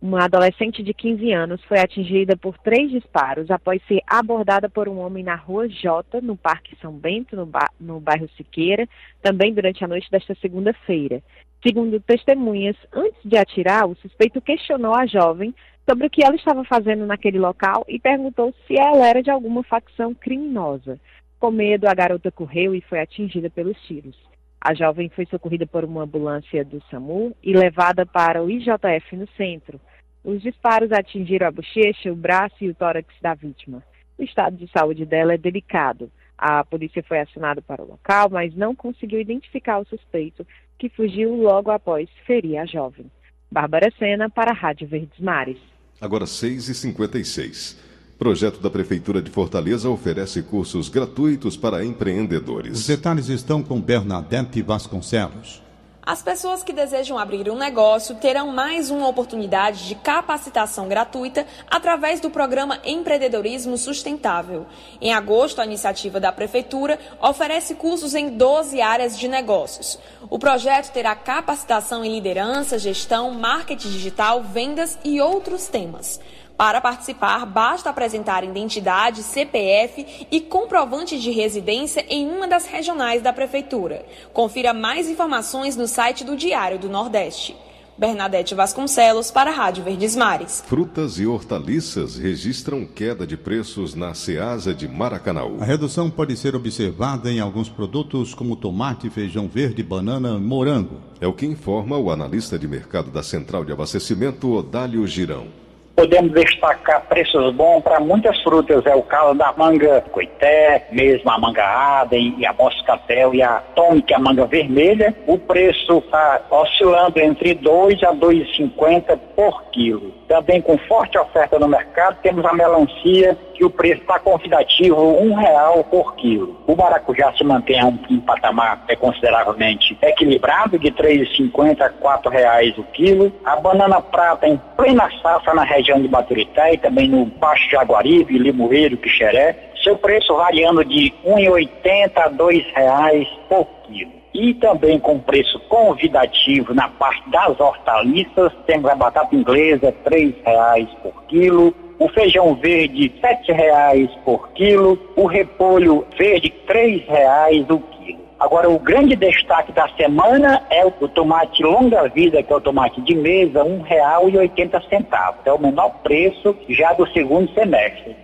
Uma 0.05 0.27
adolescente 0.27 0.83
de 0.83 0.93
15 0.93 1.33
anos 1.33 1.65
foi 1.65 1.79
atingida 1.79 2.37
por 2.37 2.59
três 2.59 2.91
disparos 2.91 3.51
após 3.51 3.83
ser 3.89 4.03
abordada 4.07 4.69
por 4.69 4.87
um 4.87 4.99
homem 4.99 5.25
na 5.25 5.35
rua 5.35 5.67
J, 5.67 6.21
no 6.21 6.37
Parque 6.37 6.77
São 6.77 6.93
Bento, 6.93 7.35
no, 7.35 7.51
no 7.81 8.01
bairro 8.01 8.29
Siqueira, 8.37 8.87
também 9.23 9.55
durante 9.55 9.83
a 9.83 9.89
noite 9.89 10.11
desta 10.11 10.35
segunda-feira. 10.35 11.23
Segundo 11.67 11.99
testemunhas, 12.01 12.77
antes 12.93 13.19
de 13.25 13.39
atirar, 13.39 13.89
o 13.89 13.97
suspeito 13.97 14.43
questionou 14.43 14.95
a 14.95 15.07
jovem 15.07 15.55
sobre 15.89 16.07
o 16.07 16.11
que 16.11 16.23
ela 16.23 16.37
estava 16.37 16.63
fazendo 16.65 17.07
naquele 17.07 17.39
local 17.39 17.83
e 17.89 17.99
perguntou 17.99 18.53
se 18.67 18.79
ela 18.79 19.09
era 19.09 19.23
de 19.23 19.31
alguma 19.31 19.63
facção 19.63 20.13
criminosa. 20.13 21.01
Com 21.41 21.51
medo, 21.51 21.89
a 21.89 21.95
garota 21.95 22.31
correu 22.31 22.75
e 22.75 22.83
foi 22.83 23.01
atingida 23.01 23.49
pelos 23.49 23.81
tiros. 23.87 24.19
A 24.61 24.75
jovem 24.75 25.09
foi 25.09 25.25
socorrida 25.25 25.67
por 25.67 25.83
uma 25.83 26.03
ambulância 26.03 26.63
do 26.63 26.83
SAMU 26.91 27.35
e 27.43 27.55
levada 27.55 28.05
para 28.05 28.43
o 28.43 28.51
IJF 28.51 29.17
no 29.17 29.27
centro. 29.29 29.81
Os 30.25 30.41
disparos 30.41 30.91
atingiram 30.91 31.47
a 31.47 31.51
bochecha, 31.51 32.11
o 32.11 32.17
braço 32.17 32.57
e 32.63 32.71
o 32.71 32.75
tórax 32.75 33.07
da 33.21 33.35
vítima. 33.35 33.83
O 34.17 34.23
estado 34.23 34.57
de 34.57 34.67
saúde 34.73 35.05
dela 35.05 35.35
é 35.35 35.39
delicado. 35.39 36.11
A 36.39 36.65
polícia 36.65 37.03
foi 37.03 37.21
acionada 37.21 37.61
para 37.61 37.83
o 37.83 37.87
local, 37.87 38.31
mas 38.31 38.57
não 38.57 38.75
conseguiu 38.75 39.21
identificar 39.21 39.79
o 39.79 39.87
suspeito, 39.87 40.47
que 40.79 40.89
fugiu 40.89 41.35
logo 41.35 41.71
após 41.71 42.09
ferir 42.27 42.57
a 42.57 42.65
jovem. 42.65 43.11
Bárbara 43.51 43.93
Sena 43.99 44.31
para 44.31 44.51
a 44.51 44.55
Rádio 44.55 44.89
Verdes 44.89 45.21
Mares. 45.21 45.59
Agora 46.01 46.25
6h56. 46.25 47.79
Projeto 48.19 48.61
da 48.61 48.71
Prefeitura 48.71 49.21
de 49.21 49.31
Fortaleza 49.31 49.91
oferece 49.91 50.43
cursos 50.43 50.89
gratuitos 50.89 51.57
para 51.57 51.85
empreendedores. 51.85 52.79
Os 52.79 52.87
detalhes 52.87 53.29
estão 53.29 53.63
com 53.63 53.81
Bernadette 53.81 54.63
Vasconcelos. 54.63 55.64
As 56.07 56.21
pessoas 56.21 56.63
que 56.63 56.71
desejam 56.71 57.19
abrir 57.19 57.49
um 57.49 57.57
negócio 57.57 58.17
terão 58.17 58.49
mais 58.49 58.91
uma 58.91 59.09
oportunidade 59.09 59.89
de 59.89 59.95
capacitação 59.95 60.87
gratuita 60.87 61.47
através 61.67 62.21
do 62.21 62.29
programa 62.29 62.79
Empreendedorismo 62.85 63.79
Sustentável. 63.79 64.67
Em 65.01 65.15
agosto, 65.15 65.63
a 65.63 65.65
iniciativa 65.65 66.21
da 66.21 66.31
Prefeitura 66.31 66.99
oferece 67.23 67.75
cursos 67.75 68.15
em 68.15 68.37
12 68.37 68.83
áreas 68.83 69.19
de 69.19 69.27
negócios. 69.29 69.99
O 70.29 70.39
projeto 70.39 70.93
terá 70.93 71.17
capacitação 71.17 72.05
em 72.05 72.13
liderança, 72.13 72.79
gestão, 72.79 73.31
marketing 73.31 73.89
digital, 73.89 74.43
vendas 74.43 74.99
e 75.03 75.23
outros 75.23 75.69
temas. 75.69 76.21
Para 76.57 76.81
participar, 76.81 77.45
basta 77.47 77.91
apresentar 77.91 78.45
identidade, 78.45 79.25
CPF 79.25 80.27
e 80.31 80.41
comprovante 80.41 81.19
de 81.19 81.33
residência 81.33 82.07
em 82.09 82.31
uma 82.31 82.47
das 82.47 82.65
regionais 82.65 83.21
da 83.21 83.33
Prefeitura. 83.33 84.07
Confira 84.33 84.73
mais 84.73 85.09
informações 85.09 85.77
no 85.77 85.89
site 85.89 86.23
do 86.23 86.37
Diário 86.37 86.79
do 86.79 86.89
Nordeste. 86.89 87.57
Bernadette 87.99 88.55
Vasconcelos 88.55 89.31
para 89.31 89.51
a 89.51 89.55
Rádio 89.55 89.85
Verdes 89.85 90.17
Mares. 90.17 90.63
Frutas 90.67 91.19
e 91.19 91.27
hortaliças 91.27 92.17
registram 92.17 92.85
queda 92.85 93.25
de 93.25 93.37
preços 93.37 93.95
na 93.95 94.15
Ceasa 94.15 94.75
de 94.75 94.89
Maracanaú. 94.89 95.59
A 95.61 95.65
redução 95.65 96.11
pode 96.11 96.37
ser 96.37 96.57
observada 96.57 97.31
em 97.31 97.39
alguns 97.39 97.69
produtos 97.69 98.35
como 98.35 98.57
tomate, 98.57 99.11
feijão 99.11 99.49
verde, 99.49 99.83
banana, 99.83 100.39
morango. 100.39 101.01
É 101.21 101.27
o 101.27 101.33
que 101.33 101.47
informa 101.47 101.97
o 101.97 102.11
analista 102.11 102.59
de 102.59 102.67
mercado 102.67 103.11
da 103.11 103.23
Central 103.23 103.65
de 103.65 103.73
Abastecimento, 103.73 104.53
Odálio 104.53 105.07
Girão. 105.07 105.64
Podemos 105.97 106.33
destacar 106.33 107.03
preços 107.07 107.55
bons 107.55 107.81
para 107.83 108.01
muitas 108.01 108.41
frutas. 108.43 108.85
É 108.85 108.95
o 108.95 109.03
caso 109.03 109.35
da 109.35 109.53
manga 109.57 110.01
coité, 110.11 110.89
mesmo 110.91 111.31
a 111.31 111.39
manga 111.39 111.65
Aden 111.65 112.35
e 112.37 112.45
a 112.45 112.53
moscatel 112.53 113.33
e 113.35 113.43
a 113.43 113.61
tônica, 113.77 114.17
a 114.17 114.19
manga 114.19 114.45
vermelha. 114.47 115.15
O 115.27 115.39
preço 115.39 115.99
está 115.99 116.43
oscilando 116.51 117.21
entre 117.21 117.55
2 117.55 118.03
a 118.03 118.13
2,50 118.13 119.19
por 119.37 119.63
quilo. 119.71 120.13
Também 120.29 120.61
com 120.61 120.77
forte 120.79 121.19
oferta 121.19 121.59
no 121.59 121.69
mercado, 121.69 122.19
temos 122.23 122.45
a 122.45 122.53
melancia, 122.53 123.37
que 123.55 123.65
o 123.65 123.71
preço 123.71 124.01
está 124.01 124.19
convidativo 124.19 124.97
um 124.97 125.35
real 125.35 125.85
por 125.85 126.15
quilo. 126.17 126.59
O 126.67 126.75
maracujá 126.75 127.33
se 127.35 127.45
mantém 127.45 127.79
a 127.81 127.87
um, 127.87 128.21
patamar 128.21 128.85
é, 128.89 128.97
consideravelmente 128.97 129.97
equilibrado, 130.03 130.79
de 130.79 130.89
R$ 130.89 130.95
3,50 130.95 131.81
a 131.81 131.87
R$ 131.87 132.31
reais 132.31 132.77
o 132.79 132.85
quilo. 132.85 133.33
A 133.45 133.57
banana 133.57 134.01
prata 134.01 134.49
em 134.49 134.61
plena 134.77 135.09
safra 135.23 135.55
na 135.55 135.65
região 135.65 136.01
de 136.01 136.09
Baturité 136.09 136.75
e 136.75 136.79
também 136.79 137.09
no 137.09 137.27
Baixo 137.27 137.71
Jaguaribe, 137.71 138.39
Limoeiro, 138.39 138.97
Quixeré. 138.97 139.73
Seu 139.83 139.97
preço 139.99 140.35
variando 140.35 140.85
de 140.85 141.13
R$ 141.25 141.35
1,80 141.35 142.13
a 142.17 142.29
R$ 142.29 142.67
reais 142.75 143.29
por 143.49 143.67
quilo 143.87 144.24
e 144.35 144.53
também 144.55 144.99
com 144.99 145.21
preço 145.21 145.59
convidativo 145.69 146.75
na 146.75 146.89
parte 146.89 147.31
das 147.31 147.59
hortaliças. 147.61 148.53
Temos 148.67 148.91
a 148.91 148.97
batata 148.97 149.35
inglesa, 149.35 149.95
R$ 150.05 150.35
reais 150.45 150.89
por 151.03 151.25
quilo. 151.27 151.73
O 151.99 152.09
feijão 152.09 152.57
verde, 152.57 153.13
R$ 153.23 153.55
reais 153.55 154.11
por 154.25 154.49
quilo. 154.51 154.99
O 155.15 155.27
repolho 155.27 156.05
verde, 156.19 156.53
R$ 156.69 157.05
reais 157.09 157.65
o 157.71 157.79
quilo. 157.79 158.25
Agora, 158.41 158.69
o 158.69 158.79
grande 158.79 159.15
destaque 159.15 159.71
da 159.73 159.89
semana 159.97 160.67
é 160.69 160.85
o 160.85 161.09
tomate 161.09 161.63
longa-vida, 161.63 162.43
que 162.43 162.53
é 162.53 162.57
o 162.57 162.61
tomate 162.61 163.01
de 163.01 163.15
mesa, 163.15 163.63
R$ 163.63 163.71
1,80. 163.89 165.35
É 165.45 165.53
o 165.53 165.59
menor 165.59 165.91
preço 166.03 166.57
já 166.69 166.93
do 166.93 167.07
segundo 167.13 167.49
semestre. 167.55 168.24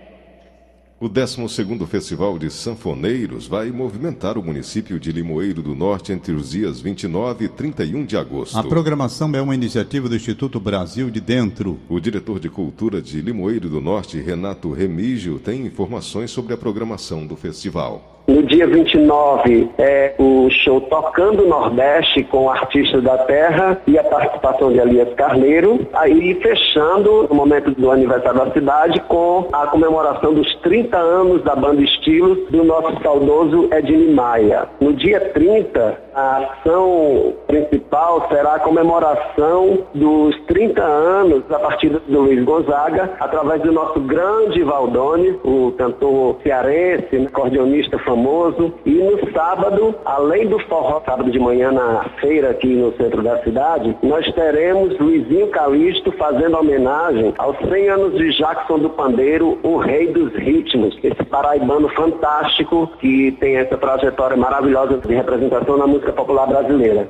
O 1.01 1.09
12º 1.09 1.87
Festival 1.87 2.37
de 2.37 2.51
Sanfoneiros 2.51 3.47
vai 3.47 3.71
movimentar 3.71 4.37
o 4.37 4.43
município 4.43 4.99
de 4.99 5.11
Limoeiro 5.11 5.63
do 5.63 5.73
Norte 5.73 6.13
entre 6.13 6.31
os 6.31 6.51
dias 6.51 6.79
29 6.79 7.45
e 7.45 7.47
31 7.47 8.05
de 8.05 8.15
agosto. 8.15 8.55
A 8.55 8.61
programação 8.61 9.31
é 9.33 9.41
uma 9.41 9.55
iniciativa 9.55 10.07
do 10.07 10.15
Instituto 10.15 10.59
Brasil 10.59 11.09
de 11.09 11.19
Dentro. 11.19 11.79
O 11.89 11.99
diretor 11.99 12.39
de 12.39 12.49
Cultura 12.49 13.01
de 13.01 13.19
Limoeiro 13.19 13.67
do 13.67 13.81
Norte, 13.81 14.21
Renato 14.21 14.71
Remígio, 14.71 15.39
tem 15.39 15.65
informações 15.65 16.29
sobre 16.29 16.53
a 16.53 16.57
programação 16.57 17.25
do 17.25 17.35
festival. 17.35 18.11
No 18.27 18.43
dia 18.43 18.67
29 18.67 19.69
é 19.79 20.13
o 20.19 20.47
show 20.49 20.79
Tocando 20.81 21.45
Nordeste 21.47 22.23
com 22.25 22.49
artistas 22.49 23.03
da 23.03 23.17
terra 23.17 23.81
e 23.87 23.97
a 23.97 24.03
participação 24.03 24.71
de 24.71 24.79
Elias 24.79 25.11
Carneiro. 25.15 25.87
Aí 25.93 26.35
fechando 26.35 27.27
no 27.27 27.35
momento 27.35 27.71
do 27.71 27.91
aniversário 27.91 28.45
da 28.45 28.51
cidade 28.51 28.99
com 29.01 29.49
a 29.51 29.67
comemoração 29.67 30.33
dos 30.33 30.53
30 30.57 30.90
anos 30.97 31.43
da 31.43 31.55
banda 31.55 31.81
Estilos 31.81 32.37
do 32.49 32.63
nosso 32.63 33.01
saudoso 33.01 33.69
Ednei 33.71 34.13
Maia. 34.13 34.67
No 34.79 34.93
dia 34.93 35.19
30, 35.19 36.10
a 36.13 36.37
ação 36.37 37.33
principal 37.47 38.27
será 38.29 38.55
a 38.55 38.59
comemoração 38.59 39.85
dos 39.93 40.35
30 40.45 40.81
anos 40.81 41.43
da 41.47 41.59
partida 41.59 42.01
do 42.07 42.21
Luiz 42.21 42.43
Gonzaga 42.43 43.11
através 43.19 43.61
do 43.61 43.71
nosso 43.71 43.99
grande 44.01 44.63
Valdone, 44.63 45.39
o 45.43 45.73
cantor 45.77 46.37
cearense, 46.43 47.15
acordeonista 47.27 47.97
famoso. 47.99 48.73
E 48.85 48.91
no 48.91 49.31
sábado, 49.31 49.95
além 50.05 50.47
do 50.47 50.59
forró, 50.59 51.01
sábado 51.05 51.31
de 51.31 51.39
manhã 51.39 51.71
na 51.71 52.03
feira 52.19 52.51
aqui 52.51 52.67
no 52.67 52.91
centro 52.93 53.21
da 53.21 53.41
cidade, 53.43 53.95
nós 54.03 54.29
teremos 54.33 54.97
Luizinho 54.99 55.47
Calixto 55.47 56.11
fazendo 56.13 56.57
homenagem 56.57 57.33
aos 57.37 57.57
100 57.57 57.89
anos 57.89 58.17
de 58.17 58.31
Jackson 58.37 58.79
do 58.79 58.89
Pandeiro, 58.89 59.57
o 59.63 59.77
rei 59.77 60.07
dos 60.07 60.33
ritmos. 60.33 60.97
Esse 61.03 61.23
paraibano 61.23 61.87
fantástico 61.89 62.89
que 62.99 63.31
tem 63.39 63.57
essa 63.57 63.77
trajetória 63.77 64.35
maravilhosa 64.35 64.97
de 64.97 65.13
representação 65.13 65.77
na 65.77 65.87
música 65.87 66.00
popular 66.13 66.47
brasileira. 66.47 67.09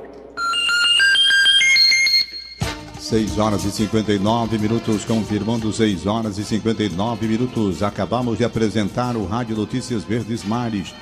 6 2.98 3.38
horas 3.38 3.64
e 3.64 3.70
59 3.70 4.58
minutos, 4.58 5.04
confirmando 5.04 5.70
6 5.70 6.06
horas 6.06 6.38
e 6.38 6.44
59 6.44 7.26
minutos. 7.26 7.82
Acabamos 7.82 8.38
de 8.38 8.44
apresentar 8.44 9.16
o 9.16 9.26
Rádio 9.26 9.54
Notícias 9.54 10.02
Verdes 10.02 10.42
Mares. 10.44 10.94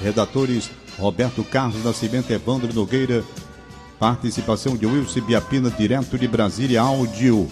Redatores 0.00 0.70
Roberto 0.98 1.42
Carlos 1.42 1.84
Nascimento 1.84 2.30
Evandro 2.30 2.72
Nogueira. 2.72 3.24
Participação 3.98 4.76
de 4.76 4.86
Wilson 4.86 5.22
Biapina, 5.22 5.68
direto 5.70 6.16
de 6.16 6.28
Brasília, 6.28 6.82
áudio. 6.82 7.48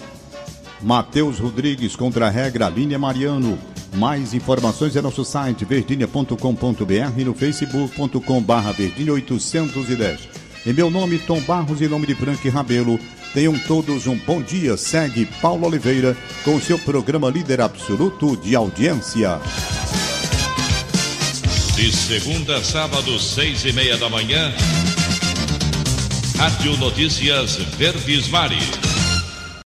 Matheus 0.81 1.39
Rodrigues, 1.39 1.95
contra 1.95 2.27
a 2.27 2.29
regra, 2.29 2.69
linha 2.69 2.99
Mariano. 2.99 3.57
Mais 3.95 4.33
informações 4.33 4.95
é 4.95 5.01
nosso 5.01 5.23
site 5.23 5.65
verdinha.com.br 5.65 7.17
e 7.17 7.23
no 7.23 7.33
facebook.com 7.33 8.41
barra 8.41 8.71
verdinha 8.71 9.13
810. 9.13 10.29
Em 10.65 10.73
meu 10.73 10.89
nome, 10.89 11.19
Tom 11.19 11.39
Barros, 11.41 11.81
em 11.81 11.87
nome 11.87 12.07
de 12.07 12.15
Frank 12.15 12.47
Rabelo, 12.49 12.99
Tenham 13.35 13.59
todos 13.59 14.07
um 14.07 14.15
bom 14.15 14.41
dia. 14.41 14.77
Segue 14.77 15.25
Paulo 15.41 15.67
Oliveira 15.67 16.15
com 16.45 16.57
seu 16.57 16.79
programa 16.79 17.29
líder 17.29 17.59
absoluto 17.59 18.37
de 18.37 18.55
audiência. 18.55 19.41
De 21.75 21.91
segunda 21.91 22.55
a 22.55 22.63
sábado, 22.63 23.19
seis 23.19 23.65
e 23.65 23.73
meia 23.73 23.97
da 23.97 24.07
manhã. 24.07 24.53
Rádio 26.37 26.77
Notícias 26.77 27.57
Verdes 27.77 28.29
Mares. 28.29 28.94